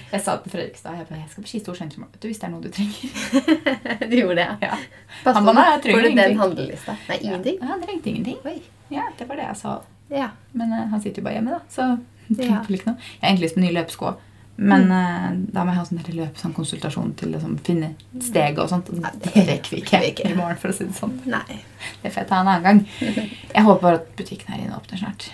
[0.10, 1.60] Jeg sa til Fredrikstad jeg, bare, jeg skal på Ski.
[2.02, 4.08] Vet du, hvis det er noe du trenger.
[4.10, 4.56] Du gjorde det, ja.
[4.72, 4.80] Ja.
[5.24, 6.40] Pass Han på, får du den ingenting».
[6.42, 6.96] handlelista?
[7.12, 7.60] Nei, ingenting?
[7.62, 8.40] Ja, han trengte ingenting.
[8.50, 8.56] Oi.
[8.90, 9.76] Ja, det var det jeg sa.
[10.10, 10.30] Ja.
[10.58, 11.62] Men uh, han sitter jo bare hjemme, da.
[11.70, 11.86] Så
[12.50, 12.62] Ja.
[12.63, 12.70] noe.
[12.70, 14.16] Jeg har egentlig lyst på nye løpesko.
[14.58, 17.92] Men eh, da må jeg ha sånn løp, sånn konsultasjon til å liksom, finne
[18.26, 18.88] steg og sånt.
[18.90, 20.32] Og Ja, det, det rekker vi ikke, ikke.
[20.32, 21.13] i morgen, for å si det sånn.
[21.30, 21.60] Nei.
[22.02, 22.80] Det får jeg ta en annen gang.
[23.58, 25.28] Jeg håper at butikken her inne åpner snart.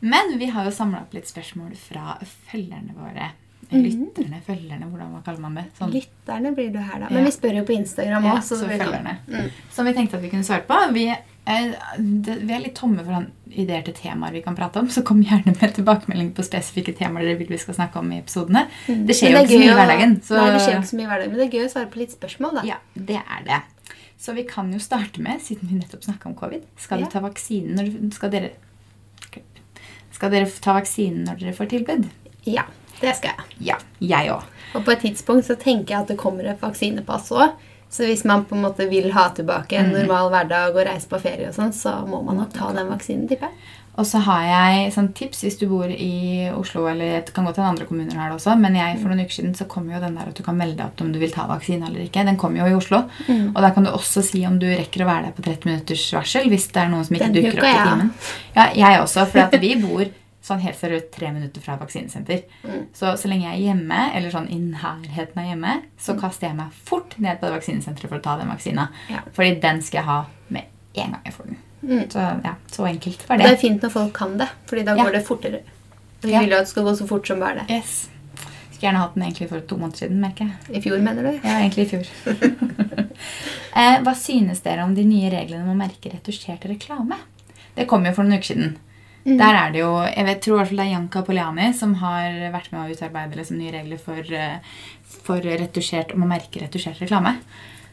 [0.00, 2.16] Men vi har jo samla opp litt spørsmål fra
[2.50, 3.30] følgerne våre.
[3.70, 3.82] Mhm.
[3.84, 5.64] Lytterne, følgerne, hvordan hva kaller man det?
[5.78, 7.06] Sånn, Lytterne blir du her, da.
[7.06, 7.14] Ja.
[7.14, 9.18] Men vi spør jo på Instagram ja, så så følgerne.
[9.30, 9.50] Mm.
[9.70, 10.78] Som vi tenkte at vi kunne svare på.
[10.96, 11.06] Vi
[11.98, 15.54] vi er litt tomme for ideer til temaer vi kan prate om, så kom gjerne
[15.56, 18.66] med tilbakemelding på spesifikke temaer dere vil vi skal snakke om i episodene.
[18.86, 20.16] Det skjer det jo ikke så mye i hverdagen.
[20.26, 21.90] Så, Nei, det skjer ikke så mye i hverdagen, men det er gøy å svare
[21.92, 22.64] på litt spørsmål, da.
[22.70, 23.60] Ja, det er det.
[24.20, 27.06] Så vi kan jo starte med, siden vi nettopp snakka om covid Skal Ja.
[27.06, 28.50] du ta vaksinen når du, skal dere
[30.12, 32.06] Skal dere ta vaksinen når dere får tilbud?
[32.44, 32.66] Ja,
[33.00, 33.70] det skal jeg.
[33.70, 34.46] Ja, jeg også.
[34.76, 37.54] Og på et tidspunkt så tenker jeg at det kommer et vaksinepass òg.
[37.90, 41.18] Så hvis man på en måte vil ha tilbake en normal hverdag og reise på
[41.18, 43.76] ferie, og sånn, så må man nok ta den vaksinen, tipper jeg.
[43.98, 47.58] Og så har jeg sånn tips hvis du bor i Oslo, eller det kan godt
[47.58, 49.98] hende andre kommuner har det også, men jeg, for noen uker siden så kom jo
[50.00, 52.24] den der at du kan melde deg opp om du vil ta vaksine eller ikke.
[52.28, 53.02] Den kom jo i Oslo.
[53.26, 53.50] Mm.
[53.50, 56.06] Og der kan du også si om du rekker å være der på 30 minutters
[56.14, 58.14] varsel hvis det er noen som ikke Den dukker opp i timen.
[58.54, 60.06] Ja, jeg også, for at vi bor
[60.42, 62.42] sånn helt seriøst tre minutter fra vaksinesenter.
[62.64, 62.86] Mm.
[62.96, 66.56] Så så lenge jeg er hjemme, eller sånn i nærheten av hjemme, så kaster jeg
[66.56, 68.88] meg fort ned på det vaksinesenteret for å ta den vaksina.
[69.08, 69.10] Mm.
[69.16, 69.20] Ja.
[69.36, 71.58] Fordi den skal jeg ha med en gang jeg får den.
[71.82, 72.06] Mm.
[72.12, 73.52] Så ja, så enkelt var Det det.
[73.52, 75.04] er fint når folk kan det, fordi da Ja.
[75.04, 75.60] går det fortere.
[76.22, 77.70] Vi vil jo at det skal gå så fort som bare det.
[77.70, 78.08] Yes.
[78.72, 80.76] Skulle gjerne hatt den egentlig for to måneder siden, merker jeg.
[80.76, 81.40] I fjor, mener du?
[81.44, 82.06] Ja, egentlig i fjor.
[83.76, 87.16] eh, hva synes dere om de nye reglene om å merke retusjert reklame?
[87.76, 88.76] Det kom jo for noen uker siden.
[89.24, 91.94] Der er det jo, jeg vet, tror i hvert fall det er Janka Poliani som
[92.00, 94.58] har vært med å utarbeide liksom, nye regler for, eh,
[95.26, 97.34] for retusjert, om å merke retusjert reklame.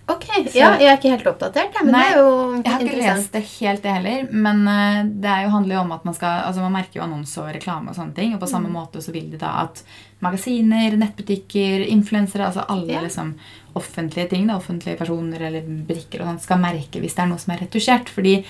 [0.09, 0.23] Ok,
[0.55, 3.31] ja, Jeg er ikke helt oppdatert, men Nei, det er jo Jeg har ikke lest
[3.33, 4.29] det helt, det heller.
[4.31, 7.37] Men eh, det jo, handler jo om at man skal altså Man merker jo annonse
[7.43, 8.33] og reklame og sånne ting.
[8.33, 8.53] Og på Mm.
[8.53, 9.83] samme måte så vil de da at
[10.23, 13.01] magasiner, nettbutikker, influensere, altså alle Ja.
[13.01, 13.35] liksom
[13.75, 17.37] offentlige ting, da, offentlige personer eller butikker og sånt, skal merke hvis det er noe
[17.37, 18.07] som er retusjert.
[18.07, 18.45] Fordi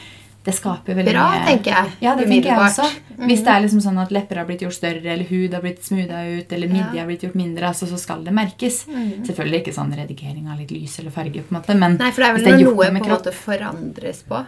[0.47, 1.91] det skaper veldig Bra, mye tenker jeg.
[2.05, 2.85] Ja, det tenker jeg også.
[3.27, 5.83] Hvis det er liksom sånn at lepper har blitt gjort større, eller hud har blitt
[5.83, 7.01] smootha ut, eller midje Ja.
[7.03, 8.85] har blitt gjort mindre, altså, så skal det merkes.
[9.27, 12.21] Selvfølgelig ikke sånn redigering av litt lys eller farge, på en måte, men Nei, for
[12.23, 14.45] det er vel det er noe på en måte forandres på.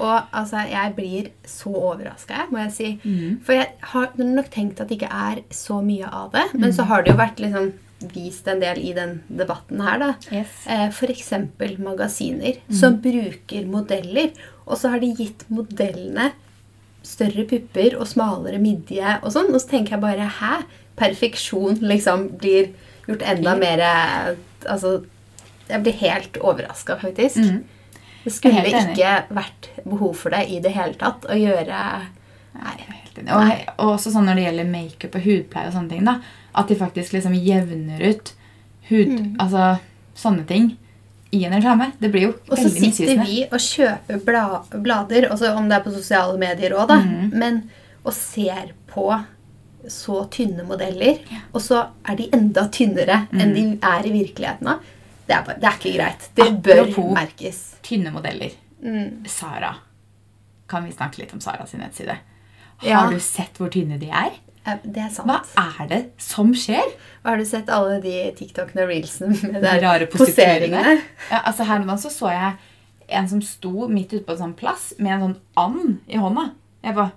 [0.00, 3.00] Og altså, jeg blir så overraska, må jeg si.
[3.04, 3.40] Mm.
[3.44, 6.44] For jeg har nok tenkt at det ikke er så mye av det.
[6.54, 6.76] Men Mm.
[6.76, 7.72] så har det jo vært liksom
[8.14, 10.10] vist en del i den debatten her, da.
[10.32, 10.66] Yes.
[10.66, 11.32] Eh, F.eks.
[11.78, 12.74] magasiner Mm.
[12.80, 14.30] som bruker modeller.
[14.66, 16.32] Og så har de gitt modellene
[17.02, 19.52] større pupper og smalere midje og sånn.
[19.54, 20.62] Og så tenker jeg bare hæ?
[20.96, 22.72] Perfeksjon liksom blir
[23.06, 24.34] gjort enda mer eh,
[24.68, 25.04] Altså,
[25.70, 27.36] jeg blir helt overraska, faktisk.
[27.36, 27.64] Mm.
[28.24, 31.24] Det skulle ikke vært behov for det i det hele tatt.
[31.24, 31.78] Å gjøre
[33.24, 36.18] Nei, og også sånn når det gjelder makeup og hudpleie og sånne ting, da.
[36.54, 38.32] At de faktisk liksom jevner ut
[38.90, 39.36] hud Mm.
[39.38, 39.78] Altså
[40.18, 40.76] sånne ting
[41.32, 41.92] i en reklame.
[42.00, 45.84] Det blir jo Og så sitter vi og kjøper bla blader, også om det er
[45.84, 47.30] på sosiale medier òg, da, mm.
[47.38, 47.60] men
[48.04, 49.06] og ser på
[49.88, 51.18] så tynne modeller,
[51.54, 54.66] og så er de enda tynnere enn de er i virkeligheten.
[55.26, 56.26] Det er, bare, det er ikke greit.
[56.34, 57.60] Det bør Apropos- merkes.
[57.82, 58.50] Tynne modeller.
[58.82, 59.24] Mm.
[59.30, 59.76] Sara.
[60.68, 62.18] Kan vi snakke litt om Sara sin nettside?
[62.82, 63.10] Har Ja.
[63.10, 64.30] du sett hvor tynne de er?
[64.66, 65.28] Eh, Det er sant.
[65.28, 66.90] Hva er det som skjer?
[67.24, 70.82] Har du sett alle de TikTokene og reelsene med De rare poseringene?
[70.82, 71.00] poseringene.
[71.30, 72.52] Ja, altså her om dagen så, så jeg
[73.20, 76.50] en som sto midt ute på en sånn plass med en sånn and i hånda.
[76.84, 77.10] Jeg bare,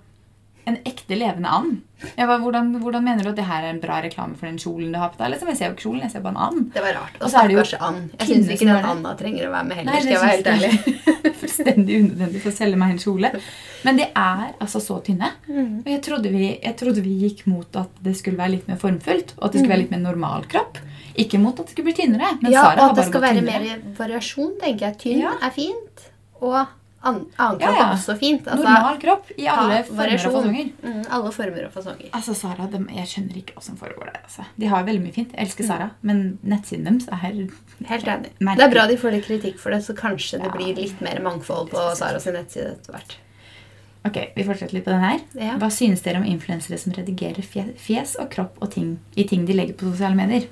[0.66, 1.80] En ekte levende and.
[2.16, 4.92] Bare, hvordan, hvordan mener du at det her er en bra reklame for den kjolen
[4.92, 5.30] du har på deg?
[5.34, 6.70] Liksom, jeg ser jo ikke kjolen, jeg ser bare en and.
[6.74, 7.18] Det var rart.
[7.20, 8.10] Og så er det jo and.
[8.18, 8.90] Jeg syns ikke den det.
[8.94, 11.34] anda trenger å være med heller, Nei, skal jeg være helt ærlig.
[11.44, 13.30] fullstendig unødvendig for å selge meg en kjole.
[13.84, 15.30] Men de er altså så tynne.
[15.48, 15.74] Mm.
[15.84, 18.80] Og jeg trodde, vi, jeg trodde vi gikk mot at det skulle være litt mer
[18.80, 20.80] formfullt, og at det skulle være litt mer normal kropp.
[21.20, 22.32] Ikke mot at det skulle bli tynnere.
[22.42, 23.76] Men ja, Sara og at det skal være tynnere.
[23.84, 24.98] mer variasjon, tenker jeg.
[25.04, 25.34] Tynn Ja.
[25.46, 26.08] er fint,
[26.40, 26.56] og
[27.04, 27.84] an annen kropp ja.
[27.84, 28.46] er også fint.
[28.48, 30.70] Altså, Normal kropp i alle former og fasonger.
[30.84, 32.10] Mm, alle former og fasonger.
[32.16, 34.22] Altså, Sara, de, Jeg skjønner ikke hva som foregår der.
[34.22, 34.46] altså.
[34.60, 35.34] De har veldig mye fint.
[35.36, 37.26] Jeg elsker Sara, men nettsiden deres er
[37.90, 38.32] Helt enig.
[38.38, 38.56] Merkelig.
[38.60, 41.20] Det er bra de får litt kritikk for det, så kanskje det blir litt mer
[41.24, 43.16] mangfold på Sara sin nettside etter hvert.
[44.04, 45.22] Ok, Vi fortsetter litt på den her.
[45.32, 45.54] Ja.
[45.60, 49.56] Hva synes dere om influensere som redigerer fjes og kropp og ting i ting de
[49.56, 50.44] legger på sosiale medier?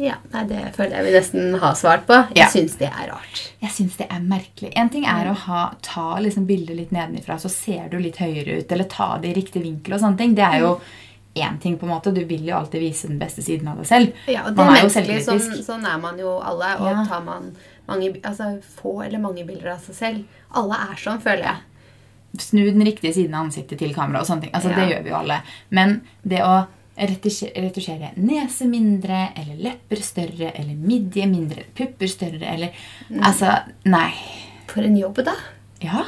[0.00, 2.14] Ja, nei, Det føler jeg vi nesten har svart på.
[2.34, 2.46] Jeg Ja.
[2.48, 3.52] syns det er rart.
[3.60, 4.72] Jeg syns det er merkelig.
[4.74, 8.60] En ting er å ha, ta liksom bildet litt nedenifra, så ser du litt høyere
[8.62, 10.34] ut, eller ta det i riktig vinkel og sånne ting.
[10.34, 10.80] Det er jo
[11.36, 12.12] én ting, på en måte.
[12.14, 14.12] Du vil jo alltid vise den beste siden av deg selv.
[14.28, 15.28] Ja, og det Man er er jo selvkritisk.
[15.28, 15.66] Sånn, selvkritisk.
[15.66, 16.74] sånn er man jo alle.
[16.80, 17.04] Og Ja.
[17.06, 17.56] tar man
[17.88, 20.24] mange, altså, få eller mange bilder av seg selv
[20.54, 21.56] Alle er sånn, føler jeg.
[22.38, 24.50] Snu den riktige siden av ansiktet til kamera og sånne ting.
[24.54, 24.76] Altså, Ja.
[24.76, 25.42] Det gjør vi jo alle.
[25.70, 32.74] Men det å retusjere nese mindre, eller lepper større, eller midje mindre, pupper større, eller
[33.22, 33.54] Altså,
[33.88, 34.10] nei.
[34.72, 35.34] For en jobb, da.
[35.82, 36.04] Ja,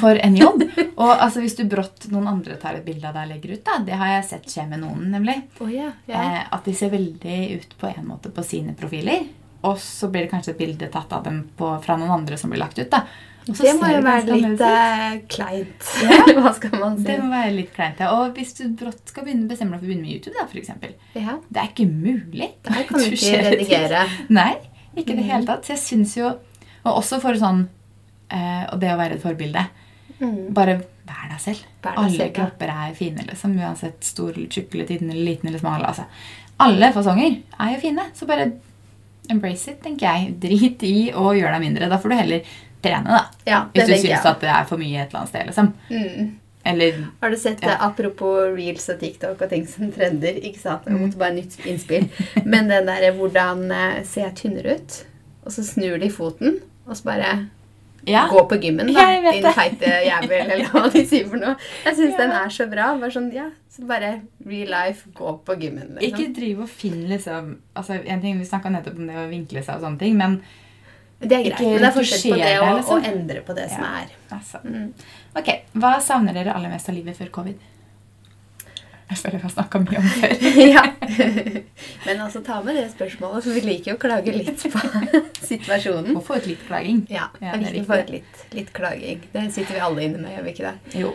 [0.00, 0.64] for en jobb.
[0.96, 3.64] Og altså, hvis du brått noen andre tar et bilde av deg og legger ut,
[3.66, 5.36] da, det har jeg sett skje med noen, nemlig.
[5.60, 5.92] oh, ja.
[6.08, 6.22] ja.
[6.22, 9.28] Eh, at de ser veldig ut på en måte på sine profiler.
[9.66, 12.52] Og så blir det kanskje et bilde tatt av dem på, fra noen andre som
[12.52, 12.90] blir lagt ut.
[12.92, 13.04] da.
[13.46, 15.90] Det må jo være litt eh, kleint.
[16.02, 16.16] Ja.
[16.40, 17.04] Hva skal man si?
[17.06, 18.00] Det må være litt kleint.
[18.02, 18.10] ja.
[18.16, 20.96] Og hvis du brått skal begynne, bestemme deg for å begynne med YouTube, da, eksempel.
[21.14, 21.36] Ja.
[21.46, 22.50] Det er ikke mulig.
[22.66, 24.02] Der kan du ikke redigere.
[24.34, 24.50] Nei,
[24.96, 25.66] ikke i det hele tatt.
[25.68, 26.32] Så jeg syns jo
[26.86, 27.66] Og også for sånn
[28.32, 29.62] eh, Og det å være et forbilde.
[30.18, 30.52] Mm.
[30.56, 31.62] Bare vær deg selv.
[31.84, 33.54] Vær deg Alle selv, kropper er fine, liksom.
[33.62, 35.86] Uansett stor eller tjukk eller liten eller smal.
[35.86, 36.08] Altså.
[36.66, 38.10] Alle fasonger er jo fine.
[38.16, 38.50] Så bare
[39.30, 40.36] embrace it, tenker jeg.
[40.42, 41.90] Drit i å gjøre deg mindre.
[41.90, 42.56] Da får du heller
[42.86, 43.22] trene, da.
[43.46, 45.46] Ja, det Hvis du syns at det er for mye et eller annet sted.
[45.50, 45.72] liksom.
[45.90, 46.34] Mm.
[46.66, 47.68] Eller Har du sett Ja.
[47.68, 50.34] det, apropos reels og TikTok og ting som trender?
[50.42, 50.86] ikke sant?
[50.86, 50.92] Mm.
[50.96, 52.08] Jeg måtte bare nytt innspill.
[52.44, 55.04] Men den der hvordan eh, ser jeg tynnere ut?
[55.46, 56.56] Og så snur de foten,
[56.88, 57.48] og så bare
[58.06, 58.26] Ja.
[58.30, 59.04] Gå på gymmen, da.
[59.32, 61.56] Din feite jævel, eller hva de sier for noe.
[61.84, 62.92] Jeg syns den er så bra.
[63.00, 65.96] Bare sånn, ja, så bare real life, gå på gymmen.
[65.96, 66.06] Liksom.
[66.12, 69.62] Ikke driv og finn liksom altså en ting, Vi snakka nettopp om det å vinkle
[69.62, 70.40] seg og sånne ting, men
[71.20, 71.60] Det er greit.
[71.60, 72.98] Men det er forskjell på det og, liksom.
[72.98, 74.10] å endre på det som er.
[74.36, 74.90] altså Mm.
[75.36, 75.48] Ok,
[75.80, 77.56] Hva savner dere aller mest av livet før covid?
[79.06, 80.32] Jeg føler vi har snakka mye om det før.
[80.74, 80.82] ja.
[82.06, 84.80] Men altså, ta med det spørsmålet, for vi liker jo å klage litt på
[85.50, 86.10] situasjonen.
[86.16, 87.04] Må få ut litt klaging.
[87.08, 89.22] Ja, Ja, det det er viktig å få ut litt, litt klaging.
[89.32, 90.76] Det sitter vi alle inne med, gjør vi ikke det?
[91.04, 91.14] Jo.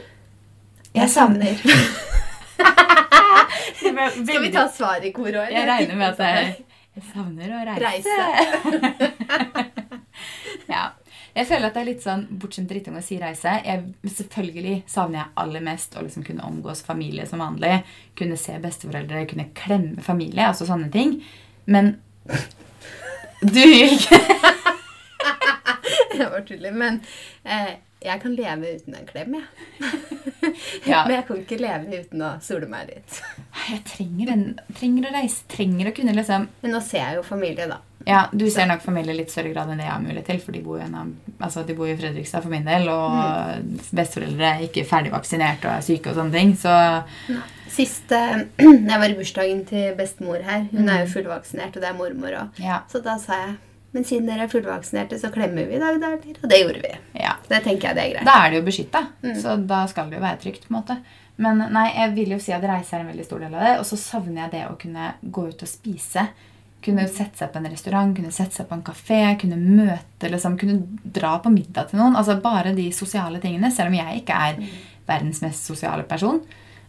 [0.96, 1.56] Jeg savner
[3.82, 5.52] Skal vi ta svar i kor òg?
[5.52, 8.16] Jeg regner med at jeg, jeg savner å reise.
[8.72, 9.72] Reise.
[10.72, 10.88] Ja.
[11.36, 13.54] Jeg føler at det er litt sånn bortskjemt drittunge å si reise.
[13.64, 17.82] Jeg, selvfølgelig savner jeg aller mest å liksom kunne omgås familie som vanlig.
[18.20, 21.20] Kunne se besteforeldre, kunne klemme familie, altså sånne ting.
[21.72, 21.96] Men
[23.56, 24.20] du ikke
[26.18, 27.00] det var tullig, Men
[27.44, 29.46] eh, jeg kan leve uten en klem, jeg.
[30.90, 31.04] Ja.
[31.06, 33.20] Men jeg kan ikke leve uten å sole meg litt.
[33.70, 37.26] Jeg trenger, en, trenger å reise, trenger å kunne liksom Men nå ser jeg jo
[37.28, 37.78] familie, da.
[38.08, 40.52] Ja, Du ser nok familie litt større grad enn det jeg har mulighet til, for
[40.56, 41.12] de bor jo, en av-
[41.48, 45.74] altså, de bor i Fredrikstad for min del, og besteforeldre er ikke ferdig vaksinert og
[45.78, 46.76] er syke og sånne ting, så
[47.72, 48.42] Sist eh,
[48.92, 52.36] jeg var i bursdagen til bestemor her, hun er jo fullvaksinert, og det er mormor
[52.46, 52.82] òg, ja.
[52.92, 53.60] så da sa jeg
[53.92, 56.38] men siden dere er fullvaksinerte, så klemmer vi i dag, dager.
[56.40, 56.92] Og det gjorde vi.
[57.20, 57.34] ja.
[57.50, 58.24] Det tenker jeg det er greit.
[58.30, 59.02] Da er det jo beskytta,
[59.42, 60.64] så da skal det jo være trygt.
[60.64, 60.96] på en måte.
[61.44, 63.74] Men nei, jeg vil jo si at reise er en veldig stor del av det.
[63.82, 66.24] Og så savner jeg det å kunne gå ut og spise.
[66.82, 70.56] Kunne sette seg på en restaurant, kunne sette seg på en kafé, kunne møte, liksom,
[70.58, 70.80] kunne
[71.14, 72.16] dra på middag til noen.
[72.18, 74.58] Altså Bare de sosiale tingene, selv om jeg ikke er
[75.08, 76.42] verdens mest sosiale person.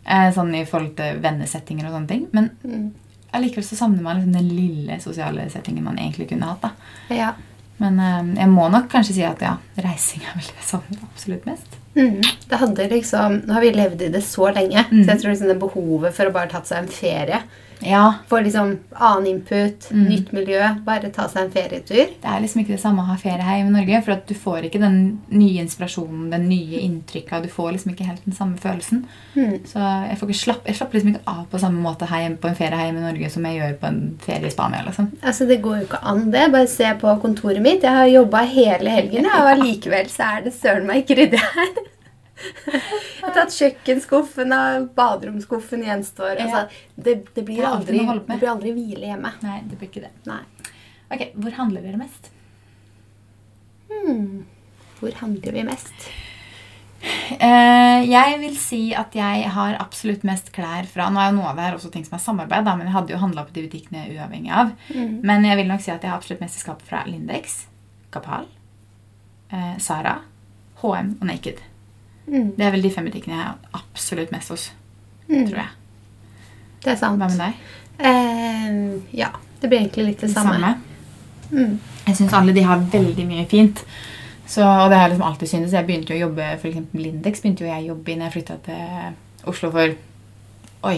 [0.07, 2.27] Eh, sånn i forhold til vennesettinger og sånne ting.
[2.33, 2.91] Men Mm.
[3.35, 6.61] allikevel så savner man liksom den lille sosiale settingen man egentlig kunne hatt.
[6.63, 6.71] da.
[7.15, 7.33] Ja.
[7.79, 10.99] Men eh, jeg må nok kanskje si at ja, reising er vel det jeg savner
[11.13, 11.77] absolutt mest.
[11.97, 12.23] Mm.
[12.49, 15.05] Det hadde liksom, Nå har vi levd i det så lenge, Mm.
[15.05, 17.43] så jeg tror liksom det behovet for å bare tatt seg en ferie
[17.85, 20.05] Ja, Få liksom annen input, Mm.
[20.09, 22.07] nytt miljø, bare ta seg en ferietur.
[22.21, 24.35] Det er liksom ikke det samme å ha ferie her i Norge, for at du
[24.35, 27.43] får ikke den nye inspirasjonen, den nye inntrykka.
[27.43, 29.05] Du får liksom ikke helt den samme følelsen.
[29.37, 29.59] Mm.
[29.67, 32.55] Så jeg, får slapp, jeg slapper liksom ikke av på samme måte hjemme på en
[32.57, 34.83] ferie her hjemme i Norge som jeg gjør på en ferie i Spania.
[34.87, 35.11] liksom.
[35.23, 36.51] Altså, Det går jo ikke an, det.
[36.53, 37.83] Bare se på kontoret mitt.
[37.83, 41.92] Jeg har jobba hele helgen, og allikevel så er det søren meg ikke ryddig her.
[42.43, 46.41] Jeg har tatt kjøkkenskuffen og baderomsskuffen gjenstår.
[46.41, 46.47] Ja.
[46.47, 49.35] Altså, det, det, blir aldri, det blir aldri hvile hjemme.
[49.45, 50.13] Nei, det blir ikke det.
[50.31, 50.43] Nei.
[51.13, 52.33] Ok, Hvor handler dere mest?
[53.93, 54.45] Hmm.
[54.99, 56.11] Hvor handler vi mest?
[57.03, 61.49] Uh, jeg vil si at jeg har absolutt mest klær fra Nå er jo noe
[61.51, 63.57] av det her også ting som er samarbeid, da, men jeg hadde jo handla på
[63.57, 64.71] de butikkene uavhengig av.
[64.95, 65.19] Mm.
[65.27, 67.65] Men jeg vil nok si at jeg har absolutt mest i skapet fra Lindex,
[68.15, 68.47] Kapal,
[69.51, 70.21] uh, Sara,
[70.85, 71.65] HM og Naked.
[72.27, 72.53] Mm.
[72.57, 74.71] Det er vel de fem butikkene jeg har absolutt mest hos.
[75.29, 75.47] Mm.
[75.49, 75.69] tror jeg.
[76.85, 77.19] Det er sant.
[77.21, 77.61] Hva med deg?
[77.99, 79.31] Eh, ja.
[79.63, 80.75] Det blir egentlig litt det samme.
[81.53, 81.79] Mm.
[82.07, 83.85] Jeg syns alle de har veldig mye fint.
[84.47, 85.75] Så, og det har jeg liksom alltid syntes.
[85.77, 88.29] Jeg begynte jo å jobbe for eksempel Lindex begynte jo jeg å jobbe i når
[88.29, 89.95] jeg flytta til Oslo for
[90.91, 90.97] oi,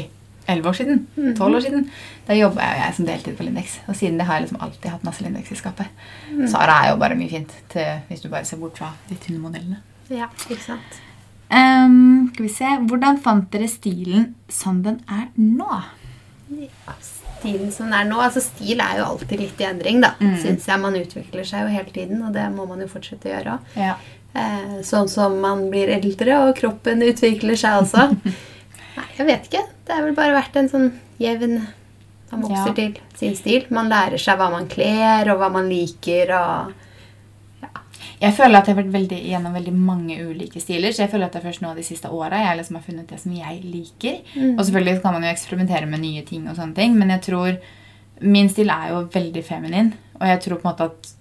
[0.49, 1.03] 11 år siden.
[1.37, 1.87] 12 år siden.
[2.27, 3.79] Da jobba jeg, jeg som deltid på Lindex.
[3.87, 6.07] Og siden det har jeg liksom alltid hatt masse Lindex i skapet.
[6.51, 9.43] Sara er jo bare mye fint, til, hvis du bare ser bort fra de tynne
[9.45, 9.83] modellene.
[10.13, 11.01] Ja, ikke sant.
[11.51, 15.69] Ehm, skal vi se Hvordan fant dere stilen som den er nå?
[16.55, 18.19] Ja, stilen som den er nå.
[18.25, 20.15] Altså, stil er jo alltid litt i endring, da.
[20.21, 20.37] Mm.
[20.43, 20.81] Syns jeg.
[20.81, 23.59] Man utvikler seg jo hele tiden, og det må man jo fortsette å gjøre.
[23.79, 23.95] Ja.
[24.35, 28.09] Eh, sånn som man blir eldre, og kroppen utvikler seg også.
[28.97, 29.65] Nei, jeg vet ikke.
[29.87, 31.61] Det har vel bare vært en sånn jevn
[32.33, 32.75] Man vokser Ja.
[32.75, 33.67] til sin stil.
[33.71, 36.73] Man lærer seg hva man kler, og hva man liker, og
[38.25, 40.95] Jeg føler at jeg har vært veldig, gjennom veldig mange ulike stiler.
[40.95, 43.11] Så jeg føler at det er først nå de siste åra jeg liksom har funnet
[43.11, 44.21] det som jeg liker.
[44.35, 44.55] Mm.
[44.55, 47.59] Og selvfølgelig kan man jo eksperimentere med nye ting, og sånne ting, men jeg tror
[48.25, 49.93] min stil er jo veldig feminin.
[50.21, 51.13] Og jeg tror på en måte at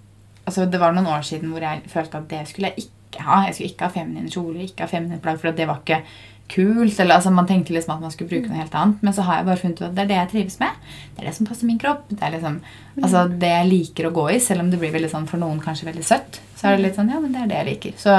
[0.44, 3.38] altså Det var noen år siden hvor jeg følte at det skulle jeg ikke ha.
[3.46, 6.02] Jeg skulle ikke ha feminine kjoler, ikke ha feminine plagg, for det var ikke
[6.48, 7.00] kult.
[7.00, 9.02] eller altså Man tenkte liksom at man skulle bruke noe helt annet.
[9.02, 10.82] Men så har jeg bare funnet ut at det er det jeg trives med.
[11.14, 12.04] Det er det som passer min kropp.
[12.10, 12.58] Det er liksom
[13.02, 15.62] altså det jeg liker å gå i, selv om det blir veldig sånn for noen
[15.62, 16.40] kanskje veldig søtt.
[16.58, 17.96] Så er det litt sånn, ja, men det er det jeg liker.
[18.00, 18.18] Så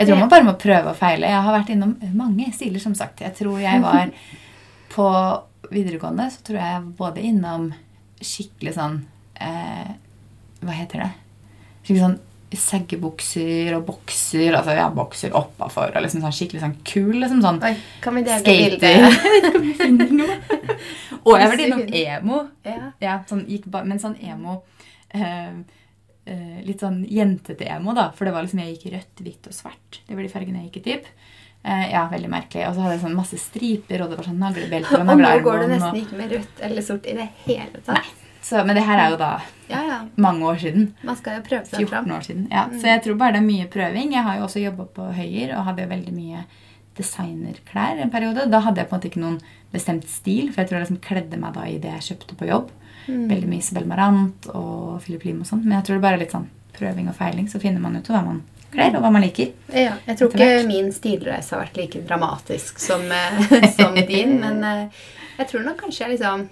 [0.00, 1.28] jeg tror man bare må prøve og feile.
[1.28, 3.20] Jeg har vært innom mange stiler, som sagt.
[3.20, 4.12] Jeg tror jeg var
[4.94, 5.08] på
[5.70, 7.70] videregående, så tror jeg jeg både innom
[8.20, 8.96] skikkelig sånn
[9.40, 9.92] eh,
[10.60, 11.10] Hva heter det?
[11.84, 12.18] Skikkelig sånn
[12.58, 14.54] seggebukser og bokser.
[14.58, 17.16] Altså ja, bokser oppafor og liksom sånn skikkelig sånn kul.
[17.20, 18.96] liksom sånn Oi, kan vi dele Skater.
[21.26, 22.40] Og jeg var innom emo.
[22.66, 22.92] Ja.
[23.02, 24.62] Ja, sånn, ba men sånn emo
[25.14, 25.52] eh,
[26.24, 28.10] eh, Litt sånn jentete emo, da.
[28.16, 30.00] For det var liksom jeg gikk i rødt, hvitt og svart.
[30.06, 31.12] Det var de fargene jeg gikk i, typ.
[31.62, 32.66] Eh, ja, veldig merkelig.
[32.68, 35.34] Og så hadde jeg sånn masse striper, og det var sånn naglebelter og Og nå
[35.46, 36.02] går det nesten Og...
[36.02, 38.16] ikke med rødt eller sort i det hele tatt.
[38.42, 39.30] Så, men det her er jo da
[39.68, 39.98] Ja, ja.
[40.16, 40.88] mange år siden.
[41.04, 42.10] Man skal jo prøve seg 14 fram.
[42.16, 42.46] år siden.
[42.50, 44.12] Ja, Så jeg tror bare det er mye prøving.
[44.16, 46.44] Jeg har jo også jobba på Høyer og hadde jo veldig mye
[47.00, 48.46] designerklær en periode.
[48.50, 49.40] Da hadde jeg på en måte ikke noen
[49.72, 52.48] bestemt stil, for jeg tror jeg liksom kledde meg da i det jeg kjøpte på
[52.50, 52.70] jobb.
[53.10, 55.62] Veldig mye Isabel Marant og Philip Lim og sånn.
[55.64, 58.06] Men jeg tror det bare er litt sånn prøving og feiling, så finner man ut
[58.10, 59.50] hva man kler, og hva man liker.
[59.74, 64.62] Ja, jeg tror ikke min stilreise har vært like dramatisk som, eh, som din, men
[64.64, 65.02] eh,
[65.40, 66.46] jeg tror nok kanskje jeg liksom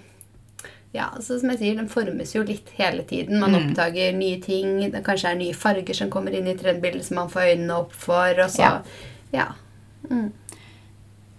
[0.93, 3.39] ja, altså som jeg sier, Den formes jo litt hele tiden.
[3.39, 3.69] Man Mm.
[3.71, 4.91] oppdager nye ting.
[4.91, 7.93] Det kanskje er nye farger som kommer inn i trendbildet som man får øynene opp
[7.93, 8.29] for.
[8.39, 8.81] Og så, Ja.
[9.33, 9.45] ja.
[10.09, 10.31] Mm.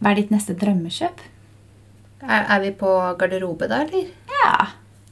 [0.02, 1.18] Hva er ditt neste drømmekjøp?
[2.22, 4.06] Er, er vi på garderobe da, eller?
[4.28, 4.66] Ja.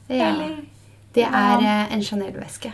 [0.09, 0.29] Ja.
[0.33, 0.55] Eller
[1.13, 1.87] Det er ja.
[1.91, 2.71] en Chanel-veske.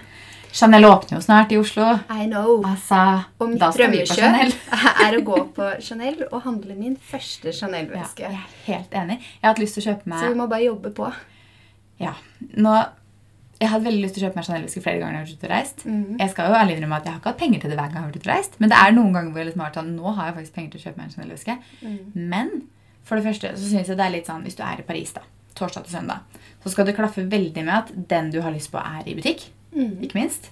[0.55, 1.83] Chanel åpner jo snart i Oslo.
[2.09, 2.61] I know.
[2.63, 4.53] Altså, Og mitt drømmekjøp
[5.05, 8.19] er å gå på Chanel og handle min første Chanel-veske.
[8.19, 9.17] jeg er helt enig.
[9.19, 11.11] Jeg har hatt lyst til å kjøpe meg Så vi må bare jobbe på.
[11.99, 12.13] Ja.
[12.59, 12.75] Nå,
[13.61, 15.47] jeg hadde veldig lyst til å kjøpe meg Chanel-veske flere ganger jeg har vært ute
[15.47, 15.83] og reist.
[15.87, 16.17] Mm.
[16.19, 17.95] Jeg skal jo ærlig innrømme at jeg har ikke hatt penger til det hver gang
[17.95, 18.57] jeg har vært ute og reist.
[18.59, 20.55] Men det er noen ganger hvor jeg liksom har vært sånn, nå har jeg faktisk
[20.57, 21.55] penger til å kjøpe meg en Chanel-veske.
[21.85, 22.27] Mm.
[22.35, 22.51] Men
[23.05, 25.13] for det første så synes jeg det er litt sånn, hvis du er i Paris
[25.15, 25.23] da,
[25.55, 28.81] torsdag til søndag, så skal det klaffe veldig med at den du har lyst på
[28.83, 29.97] er i butikk, Mm.
[30.07, 30.45] ikke minst.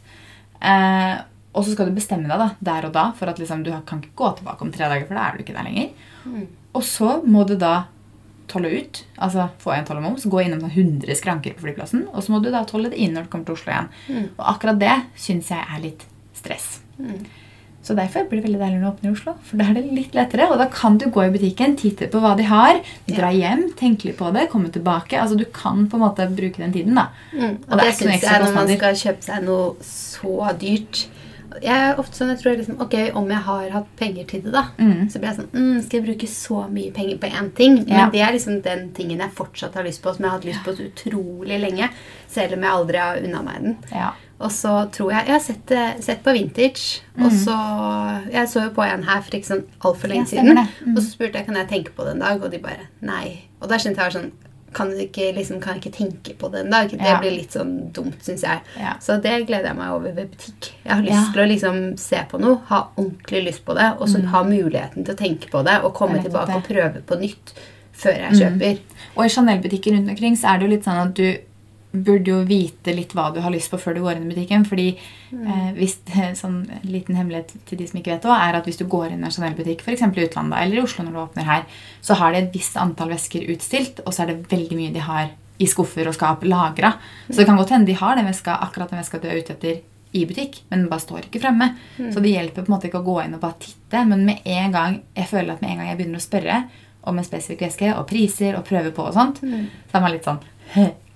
[0.59, 1.13] Eh,
[1.55, 4.01] og så skal du bestemme deg da, der og da, for at liksom, du kan
[4.01, 5.91] ikke gå tilbake om tre dager, for da er du ikke der lenger.
[6.27, 6.47] Mm.
[6.75, 7.85] Og så må du da
[8.51, 12.07] tolle ut, altså få en toll og moms, gå innom sånn 100 skranker på flyplassen,
[12.11, 13.93] og så må du da tolle det inn når du kommer til Oslo igjen.
[14.09, 14.27] Mm.
[14.35, 16.05] Og akkurat det synes jeg er litt
[16.37, 16.67] stress.
[16.97, 17.23] Mm.
[17.83, 19.95] Så derfor blir det veldig deilig når du åpner i Oslo, for da er det
[19.95, 22.79] litt lettere, og da kan du gå i butikken, titte på hva de har,
[23.09, 25.17] dra hjem, tenke litt på det, komme tilbake.
[25.19, 27.09] Altså du kan på en måte bruke den tiden da.
[27.33, 27.57] Mm.
[27.67, 31.03] Og Og det det syns jeg når man skal kjøpe seg noe så dyrt.
[31.61, 34.51] Jeg er ofte sånn, jeg tror liksom, ok, Om jeg har hatt penger til det,
[34.53, 35.09] da, Mm.
[35.11, 37.75] så blir jeg sånn mm, Skal jeg bruke så mye penger på én ting?
[37.85, 38.09] Men Ja.
[38.09, 40.63] det er liksom den tingen jeg fortsatt har lyst på, som jeg har hatt lyst
[40.63, 41.89] på så utrolig lenge.
[42.27, 43.77] Selv om jeg aldri har unna meg den.
[43.91, 44.11] Ja.
[44.41, 47.01] Og så tror jeg Jeg har sett, sett på vintage.
[47.21, 50.57] Og så Jeg så jo på en her for ikke sånn altfor lenge siden.
[50.85, 50.97] Mm.
[50.97, 53.43] Og så spurte jeg kan jeg tenke på det en dag, og de bare nei.
[53.61, 54.31] Og da kjente jeg sånn
[54.73, 56.89] kan ikke, liksom, kan jeg ikke tenke på det en dag?
[56.89, 57.19] Det Ja.
[57.19, 58.59] blir litt sånn dumt, syns jeg.
[58.79, 58.93] Ja.
[58.99, 60.71] Så det gleder jeg meg over ved butikk.
[60.85, 61.31] Jeg har lyst Ja.
[61.33, 65.05] til å liksom se på noe, ha ordentlig lyst på det, og så ha muligheten
[65.05, 66.23] til å tenke på det, og komme Mm.
[66.23, 67.53] Det tilbake og prøve på nytt
[67.93, 68.39] før jeg Mm.
[68.59, 68.79] kjøper.
[69.17, 71.37] Og i Chanel-butikker rundt omkring så er det jo litt sånn at du
[71.93, 74.65] burde jo vite litt hva du har lyst på før du går inn i butikken.
[74.65, 75.99] Fordi eh, hvis,
[76.39, 79.21] sånn liten hemmelighet til de som ikke vet det, er at hvis du går inn
[79.21, 80.03] i en Chanel-butikk, f.eks.
[80.07, 81.65] i utlandet eller i Oslo når du åpner her,
[82.01, 85.05] så har de et visst antall vesker utstilt, og så er det veldig mye de
[85.05, 86.95] har i skuffer og skap lagra.
[87.29, 89.53] Så det kan godt hende de har den veska, akkurat den veska du er ute
[89.53, 91.71] etter i butikk, men den bare står ikke fremme.
[92.13, 94.49] Så det hjelper på en måte ikke å gå inn og bare titte, men med
[94.49, 96.59] en gang jeg føler at med en gang jeg begynner å spørre
[97.09, 100.27] om en spesifikk veske og priser og prøve på og sånt, så er man litt
[100.27, 100.41] sånn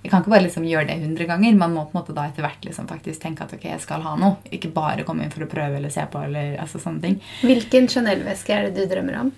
[0.08, 1.56] Jeg kan ikke bare liksom gjøre det 100 ganger.
[1.60, 4.06] Man må på en måte da etter hvert liksom faktisk tenke at ok, jeg skal
[4.06, 4.38] ha noe.
[4.56, 7.18] Ikke bare komme inn for å prøve eller se på eller altså sånne ting.
[7.44, 9.34] Hvilken Chanel-veske er det du drømmer om?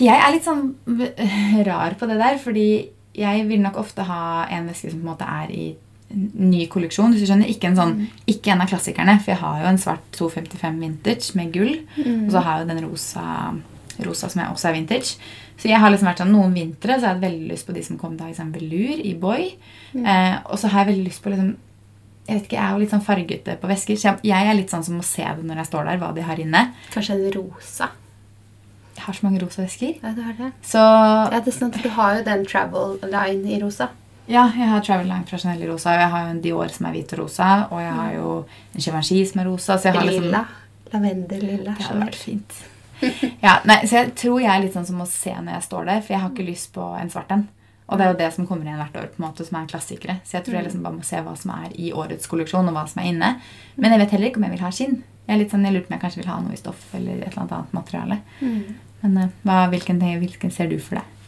[0.00, 0.70] Jeg er litt sånn
[1.68, 2.66] rar på det der, fordi
[3.12, 5.66] jeg vil nok ofte ha en veske som på en måte er i
[6.16, 7.12] ny kolleksjon.
[7.12, 7.52] hvis du skjønner.
[7.52, 7.94] Ikke en, sånn,
[8.32, 11.74] ikke en av klassikerne, for jeg har jo en svart 255 vintage med gull.
[12.00, 13.26] Og så har jeg jo den rosa,
[14.08, 15.20] rosa som jeg også er vintage.
[15.62, 17.74] Så jeg har liksom vært sånn, Noen vintre så har jeg hatt veldig lyst på
[17.76, 19.44] de som kom da i sånn velur i Boy.
[19.94, 21.52] Eh, og så har jeg veldig lyst på liksom
[22.22, 24.54] jeg vet ikke, jeg er jo litt sånn fargete på vesker, så jeg, jeg er
[24.54, 26.60] litt sånn som må se det når jeg står der, hva de har inne.
[26.94, 27.88] Kanskje en rosa?
[28.94, 29.96] Jeg har så mange rosa vesker.
[29.98, 30.52] Ja, du har det.
[30.62, 33.88] Så Ja, det er sant, for Du har jo den travel line i rosa.
[34.30, 35.90] Ja, jeg har Travel Line fra Chanel i rosa.
[35.90, 37.48] og Jeg har jo en Dior som er hvit og rosa.
[37.74, 39.78] Og jeg har jo en Givenchy som er rosa.
[39.78, 40.44] Så jeg har liksom, Lilla.
[40.92, 41.74] Lavendel-lilla.
[41.74, 42.60] Det hadde vært fint.
[43.42, 45.88] Ja, nei, så jeg tror jeg er litt sånn som må se når jeg står
[45.90, 47.48] der, for jeg har ikke lyst på en svart en.
[47.92, 49.68] Og det er jo det som kommer igjen hvert år, på en måte, som er
[49.68, 50.20] klassikere.
[50.24, 52.76] Så jeg tror jeg liksom bare må se hva som er i årets kolleksjon, og
[52.76, 53.32] hva som er inne.
[53.76, 54.94] Men jeg vet heller ikke om jeg vil ha skinn.
[55.26, 56.86] Jeg er litt sånn, jeg lurer på om jeg kanskje vil ha noe i stoff
[56.96, 58.18] eller et eller annet annet materiale.
[58.40, 58.62] Mm.
[59.02, 61.21] Men eh, hva, hvilken, hvilken ser du for deg?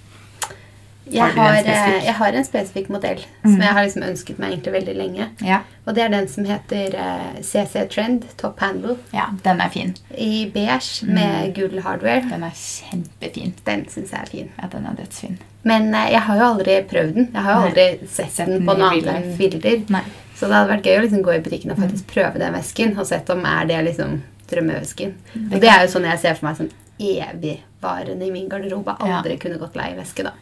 [1.12, 3.52] Jeg Har eh, jeg har en spesifikk modell Mm.
[3.52, 5.28] som jeg har liksom ønsket meg egentlig veldig lenge.
[5.44, 9.68] Ja, Og det er den som heter eh, CC Trend Top Handle ja den er
[9.68, 9.94] fin.
[10.16, 11.14] i beige Mm.
[11.14, 12.22] med gull hardware.
[12.30, 13.52] Den er kjempefin.
[13.66, 14.50] Den syns jeg er fin.
[14.62, 15.38] Ja, den er dødsfin.
[15.64, 17.28] Men eh, jeg har jo aldri prøvd den.
[17.34, 19.82] Jeg har jo aldri sett, Sett den på noen andre bilder.
[19.90, 20.02] Nei.
[20.34, 22.98] Så det hadde vært gøy å liksom gå i butikken og faktisk prøve den vesken
[22.98, 25.12] og sett om er det liksom drømmevesken.
[25.52, 28.96] Og det er jo sånn jeg ser for meg sånn evigvarende i min garderobe.
[29.00, 29.18] Ja.
[29.20, 30.32] Aldri kunne gått lei veske, da.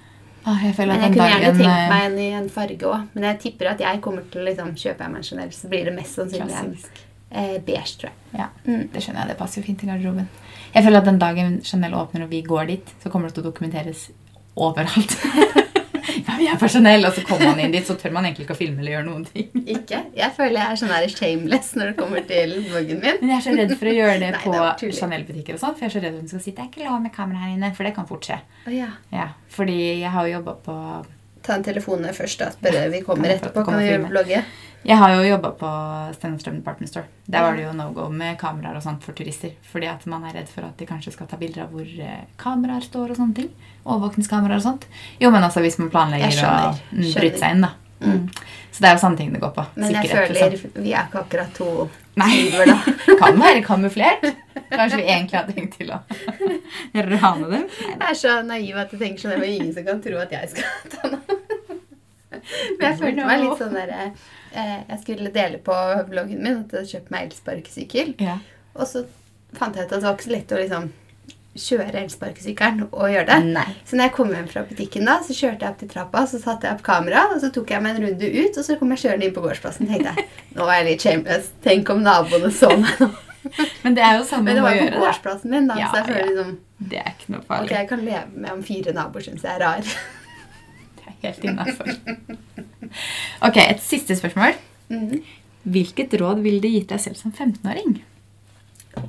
[0.47, 2.89] Åh, jeg føler at jeg den kunne gjerne tenkt eh, meg en i en farge
[2.91, 3.05] òg.
[3.15, 5.85] Men jeg tipper at jeg kommer til å liksom, kjøpe meg en Chanel, så blir
[5.87, 6.73] det mest sannsynlig en
[7.31, 8.17] eh, beige, tror jeg.
[8.41, 8.89] Ja, Mm.
[8.93, 9.29] det skjønner jeg.
[9.29, 10.29] Det passer jo fint i garderoben.
[10.75, 13.45] Jeg føler at den dagen Chanel åpner og vi går dit, så kommer det til
[13.45, 14.09] å dokumenteres
[14.57, 15.15] overalt.
[16.39, 18.59] vi er personell, og så kommer man inn dit, så tør man egentlig ikke å
[18.59, 19.49] filme eller gjøre noen ting.
[19.77, 20.03] Ikke?
[20.19, 23.19] Jeg føler jeg er sånn her shameless når det kommer til vloggen min.
[23.23, 24.93] Men jeg er så redd for å gjøre det Nei, på.
[24.99, 27.01] Chanel-butikker og sånn, for jeg er så redd hun skal si det er ikke lov
[27.05, 28.39] med kamera her inne, for det kan fort skje.
[28.67, 28.91] Oh, ja.
[29.15, 30.79] Ja, fordi jeg har jo jobbet på
[31.43, 32.53] Ta en telefon først, da.
[32.55, 32.85] Spørre.
[32.93, 33.65] Vi kommer etterpå.
[33.67, 34.45] kan vi gjøre vlogge?
[34.83, 35.69] Jeg har jo jobbet på
[36.17, 37.07] Stenstrøm Department Store.
[37.31, 39.53] Der var det jo no-go med kameraer og sånt for turister.
[39.71, 42.25] Fordi at man er redd for at de kanskje skal ta bilder av hvor eh,
[42.41, 43.53] kameraer står og sånne ting.
[43.85, 44.89] Overvåkningskameraer og sånt.
[45.23, 47.77] Jo, men altså hvis man planlegger å mm, bryte seg inn, da.
[48.03, 48.27] Mm.
[48.73, 49.65] Så det er jo sånne ting det går på.
[49.79, 50.75] Men jeg føler liksom.
[50.83, 51.71] vi er ikke akkurat to
[52.17, 52.97] tyver, da.
[53.23, 54.29] Kan være kamuflert.
[54.73, 56.03] Kanskje vi egentlig har tenkt til å
[57.15, 57.67] rane dem.
[57.71, 60.33] Jeg er så naiv at jeg tenker sånn Det er ingen som kan tro at
[60.35, 61.41] jeg skal ta noe.
[62.81, 65.77] Men jeg følte meg litt sånn derre eh, jeg skulle dele på
[66.09, 68.15] vloggen min at jeg hadde kjøpt meg elsparkesykkel.
[68.23, 68.39] Ja.
[68.77, 69.05] Og så
[69.57, 70.91] fant jeg ut at det var ikke så lett å liksom
[71.53, 73.39] kjøre elsparkesykkelen og gjøre det.
[73.53, 73.67] Nei.
[73.89, 76.41] Så når jeg kom hjem fra butikken, da, så kjørte jeg opp til trappa, så
[76.41, 78.95] satte jeg opp kamera, og så tok jeg meg en runde ut, og så kom
[78.95, 79.91] jeg kjørende inn på gårdsplassen.
[79.91, 81.53] tenkte jeg, nå var jeg litt shameless.
[81.65, 83.11] Tenk om naboene så meg nå.
[83.83, 85.89] Men det er jo samme Men det var jo på gjøre gårdsplassen min, da, Ja,
[85.91, 86.27] så jeg føler ja.
[86.29, 86.53] liksom
[86.93, 89.65] Det er ikke noe Ok, jeg kan leve med om fire naboer syns jeg er
[89.65, 89.89] rar.
[91.01, 91.91] Det er helt innafor.
[93.47, 94.55] Ok, et siste spørsmål.
[94.91, 95.23] Mhm.
[95.63, 98.01] Hvilket råd ville du gitt deg selv som 15-åring?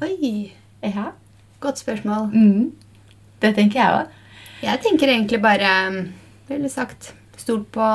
[0.01, 0.51] Oi,
[0.83, 1.11] Ja.
[1.61, 2.29] godt spørsmål.
[2.33, 2.71] Mm.
[3.41, 4.07] Det tenker jeg òg.
[4.63, 5.71] Jeg tenker egentlig bare
[6.49, 7.87] Veldig sagt stol på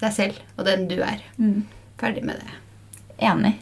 [0.00, 1.20] deg selv og den du er.
[1.38, 1.64] Mm.
[2.00, 2.54] Ferdig med det.
[3.20, 3.56] Enig.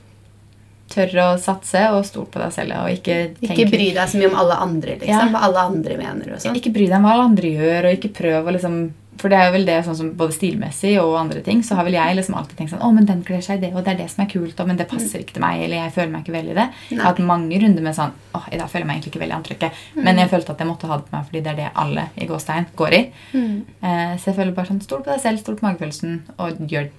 [0.88, 2.76] Tør å satse og stol på deg selv.
[2.84, 5.00] Og ikke, Ikke bry deg så mye om alle andre, Ja.
[5.02, 5.32] liksom.
[5.34, 6.56] Hva alle andre mener og sånn.
[6.56, 8.78] Ikke bry deg om hva alle andre gjør, og ikke prøv å liksom
[9.18, 11.84] For det er jo vel det sånn som både stilmessig og andre ting, så har
[11.88, 13.92] vel jeg liksom alltid tenkt sånn Å, men den kler seg i det, og det
[13.96, 16.12] er det som er kult, og men det passer ikke til meg, eller jeg føler
[16.12, 16.66] meg ikke vel i det.
[16.92, 19.22] Jeg har hatt mange runder med sånn Å, i dag føler jeg meg egentlig ikke
[19.24, 19.82] vel i antrekket.
[19.98, 22.06] Men jeg følte at jeg måtte ha det på meg fordi det er det alle
[22.14, 23.02] i gåstein går i.
[23.34, 23.54] Mm.
[23.82, 26.90] Eh, så jeg føler bare sånn Stol på deg selv, stol på magefølelsen, og gjør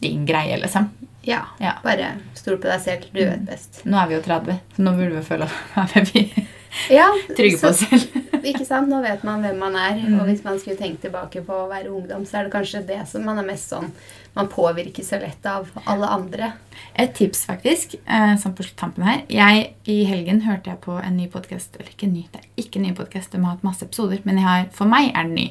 [0.00, 0.88] din greie, liksom.
[1.26, 1.74] Ja, Ja.
[1.84, 3.08] bare stol på deg selv.
[3.12, 3.82] Du vet best.
[3.84, 6.57] Nå er vi jo 30, så nå burde vi føle er
[6.90, 8.16] Ja, trygge på oss selv.
[8.38, 8.88] Ikke sant?
[8.90, 9.98] Nå vet man hvem man er.
[9.98, 10.18] Mm.
[10.20, 13.00] Og hvis man skulle tenkt tilbake på å være ungdom, så er det kanskje det
[13.10, 13.90] som man er mest sånn
[14.36, 16.52] Man påvirker så lett av alle andre.
[16.94, 19.24] Et tips, faktisk, eh, sånn på tampen her.
[19.32, 21.74] Jeg, I helgen hørte jeg på en ny podkast.
[21.80, 23.32] Eller ikke ny, det er ikke en ny podkast.
[23.32, 24.22] De har hatt masse episoder.
[24.28, 25.48] Men har, for meg er den ny.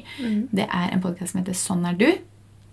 [0.54, 2.08] Det er en podkast som heter Sånn er du.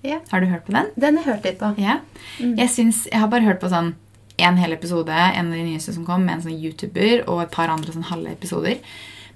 [0.06, 0.22] Ja.
[0.32, 0.88] Har du hørt på den?
[0.96, 1.74] Den har jeg hørt litt på.
[1.82, 2.00] Ja.
[2.40, 3.96] Jeg, syns, jeg har bare hørt på sånn
[4.38, 7.54] en hel episode, en av de nyeste som kom, med en sånn YouTuber og et
[7.54, 8.82] par andre sånn halve episoder.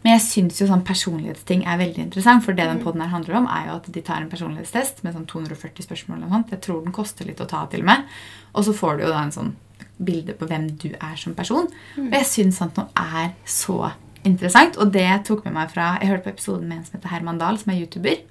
[0.04, 2.44] Men jeg syns jo sånn personlighetsting er veldig interessant.
[2.46, 5.16] For det den podden her handler om, er jo at de tar en personlighetstest med
[5.16, 6.24] sånn 240 spørsmål.
[6.24, 6.54] og sånt.
[6.56, 8.06] Jeg tror den koster litt å ta til med.
[8.54, 9.56] Og så får du jo da en sånn
[10.00, 11.68] bilde på hvem du er som person.
[12.00, 13.92] Og jeg syns sånt noe er så
[14.24, 14.80] interessant.
[14.80, 17.12] Og det jeg tok med meg fra Jeg hørte på episoden med en som heter
[17.12, 18.24] Herman Dahl, som er YouTuber.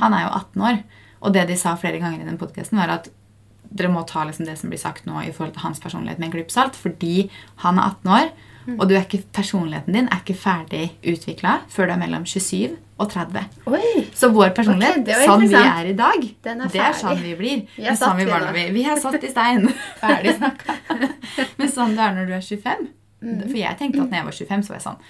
[0.00, 0.82] Han er jo 18 år.
[1.20, 3.10] Og det de sa flere ganger i den podkasten, var at
[3.70, 6.28] dere må ta liksom det som blir sagt nå i forhold til hans personlighet med
[6.30, 7.30] en klype salt, fordi
[7.64, 8.30] han er 18 år,
[8.76, 12.76] og du er ikke, personligheten din er ikke ferdig utvikla før du er mellom 27
[13.00, 13.46] og 30.
[13.72, 14.04] Oi!
[14.14, 17.34] Så vår personlighet, okay, sånn vi er i dag, Den er det er sånn vi
[17.38, 17.64] blir.
[17.78, 19.64] Vi er sånn vi, vi, vi er satt i stein.
[20.02, 20.76] Ferdig snakka.
[21.56, 22.90] Men sånn det er når du er 25
[23.20, 23.40] Mm.
[23.44, 25.02] For jeg tenkte at når jeg var 25, så var jeg sånn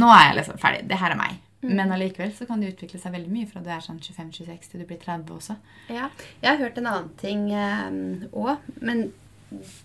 [0.00, 0.84] Nå er jeg liksom ferdig.
[0.88, 1.40] Det her er meg.
[1.62, 1.74] Mm.
[1.76, 4.80] Men allikevel så kan det utvikle seg veldig mye fra du er sånn 25-26 til
[4.80, 5.56] du blir 30 også.
[5.88, 6.08] Ja.
[6.42, 7.44] Jeg har hørt en annen ting
[8.32, 9.12] òg, men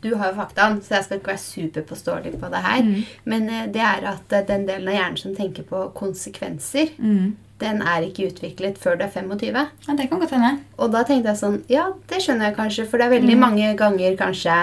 [0.02, 2.84] du har jo faktaen, så jeg skal ikke være superpåståelig på det her.
[2.88, 3.02] Mm.
[3.26, 7.36] Men eh, det er at eh, den delen av hjernen som tenker på konsekvenser, Mm.
[7.60, 9.58] den er ikke utviklet før du er 25.
[9.88, 10.60] Ja, det kan godt hende.
[10.78, 13.40] Og da tenkte jeg sånn Ja, det skjønner jeg kanskje, for det er veldig Mm.
[13.40, 14.58] mange ganger kanskje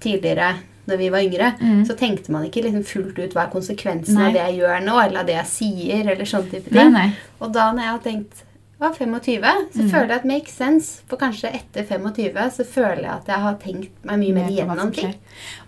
[0.00, 0.54] tidligere
[0.88, 1.84] når vi var yngre, Mm.
[1.86, 4.26] så tenkte man ikke liksom fullt ut hva er konsekvensen Nei.
[4.28, 6.92] av det jeg gjør nå, eller av det jeg sier, eller sånne type ting.
[6.92, 7.12] nei.
[7.40, 8.42] Og da når jeg har tenkt
[8.78, 9.90] var 25, så Mm.
[9.90, 11.00] føler jeg at makes sense.
[11.08, 14.92] For kanskje etter 25 så føler jeg at jeg har tenkt meg mye mer igjennom
[14.94, 15.14] ting.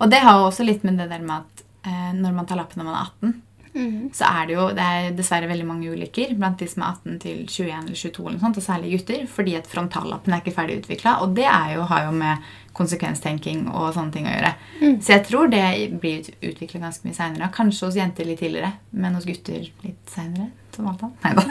[0.01, 2.57] Og det har jo også litt med det der med at eh, når man tar
[2.59, 3.43] lappen når man er 18,
[3.75, 4.11] Mm.
[4.13, 7.19] så er det jo det er dessverre veldig mange ulykker blant de som er 18
[7.21, 10.83] til 21 eller 22, eller sånt, og særlig gutter, fordi at frontallappen er ikke ferdig
[10.83, 11.21] utvikla.
[11.23, 12.39] Og det er jo, har jo med
[12.79, 14.53] konsekvenstenking og sånne ting å gjøre.
[14.79, 14.97] Mm.
[15.03, 15.65] Så jeg tror det
[16.01, 17.51] blir utvikla ganske mye seinere.
[17.55, 20.49] Kanskje hos jenter litt tidligere, men hos gutter litt seinere.
[20.77, 21.19] Som alt annet.
[21.27, 21.43] Nei da.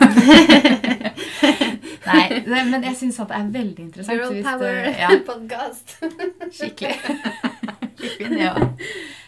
[2.07, 4.21] Nei, det, men jeg syns at det er veldig interessant.
[4.21, 5.97] Girl power du- ja, podcast.
[6.55, 6.95] Skikkelig.
[7.99, 8.53] Skikkelig, ja.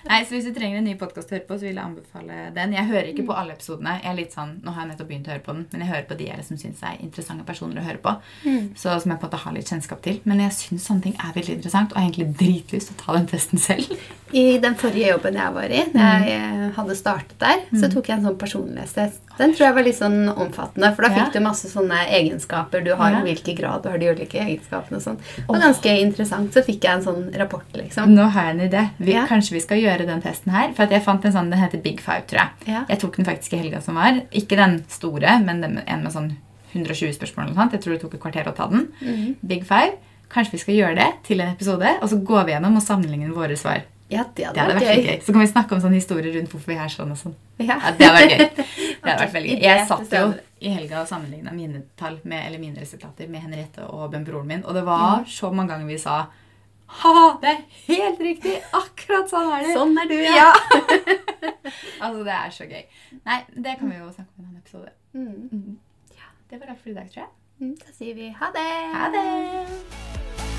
[0.07, 2.53] Nei, så Hvis du trenger en ny podkast å høre på, så vil jeg anbefale
[2.55, 2.71] den.
[2.77, 3.97] Jeg hører ikke på alle episodene.
[3.99, 5.89] Jeg er litt sånn, Nå har jeg nettopp begynt å høre på den, men jeg
[5.91, 8.15] hører på de jeg liksom syns er interessante personer å høre på.
[8.79, 10.21] Så Som jeg på en måte har litt kjennskap til.
[10.23, 13.03] Men jeg syns sånne ting er veldig interessant, og jeg har egentlig dritlyst til å
[13.03, 13.99] ta den testen selv.
[14.31, 17.93] I den forrige jobben jeg var i, da jeg eh, hadde startet der, så Mm.
[17.95, 19.19] tok jeg en sånn personlighetstest.
[19.39, 21.15] Den tror jeg var litt sånn omfattende, for da Ja.
[21.25, 23.21] fikk du masse sånne egenskaper du har, Ja.
[23.25, 25.17] hvilken grad du har de ulike egenskapene og sånn.
[25.49, 26.51] Og ganske interessant.
[26.53, 28.13] Så fikk jeg en sånn rapport, liksom.
[28.13, 28.89] Nå har jeg en idé.
[28.99, 29.25] Vi, Ja.
[29.25, 30.73] Kanskje vi skal gjøre den testen her.
[30.73, 32.49] For at jeg fant en sånn, Den heter Big Five, tror jeg.
[32.67, 32.85] Ja.
[32.89, 34.21] Jeg tok den faktisk i helga som var.
[34.31, 36.35] Ikke den store, men den en med sånn
[36.73, 37.45] 120 spørsmål.
[37.47, 37.69] eller noe.
[37.71, 38.87] Jeg tror det tok et kvarter å ta den.
[39.01, 39.35] Mhm.
[39.45, 39.93] Big Five.
[40.29, 43.33] Kanskje vi skal gjøre det til en episode, og så går vi gjennom og sammenligner
[43.33, 43.81] våre svar.
[44.11, 45.05] Ja, det Det hadde hadde vært vært gøy.
[45.05, 45.21] gøy.
[45.25, 47.33] Så kan vi snakke om sånne historier rundt hvorfor vi er sånn og sånn.
[47.59, 47.65] Ja.
[47.77, 48.65] Ja, det hadde vært gøy.
[48.99, 49.61] Det hadde vært veldig gøy.
[49.61, 53.79] Jeg satt jo i helga og sammenligna mine tall med, eller mine resultater med Henriette
[53.89, 56.25] og Ben broren min, og det var så mange ganger vi sa
[56.89, 58.55] Ha, det er helt riktig!
[58.73, 59.73] Akkurat sånn er det!
[59.77, 60.33] Sånn er du, ja.
[60.39, 60.49] Ja.
[62.03, 62.81] altså, det er så gøy.
[63.29, 64.95] Nei, det kan vi jo snakke om i en annen episode.
[65.13, 65.77] Mm.
[66.49, 67.33] Det var alt for i dag, tror jeg.
[67.59, 68.69] Mm, Da sier vi ha det.
[68.95, 70.58] Ha det!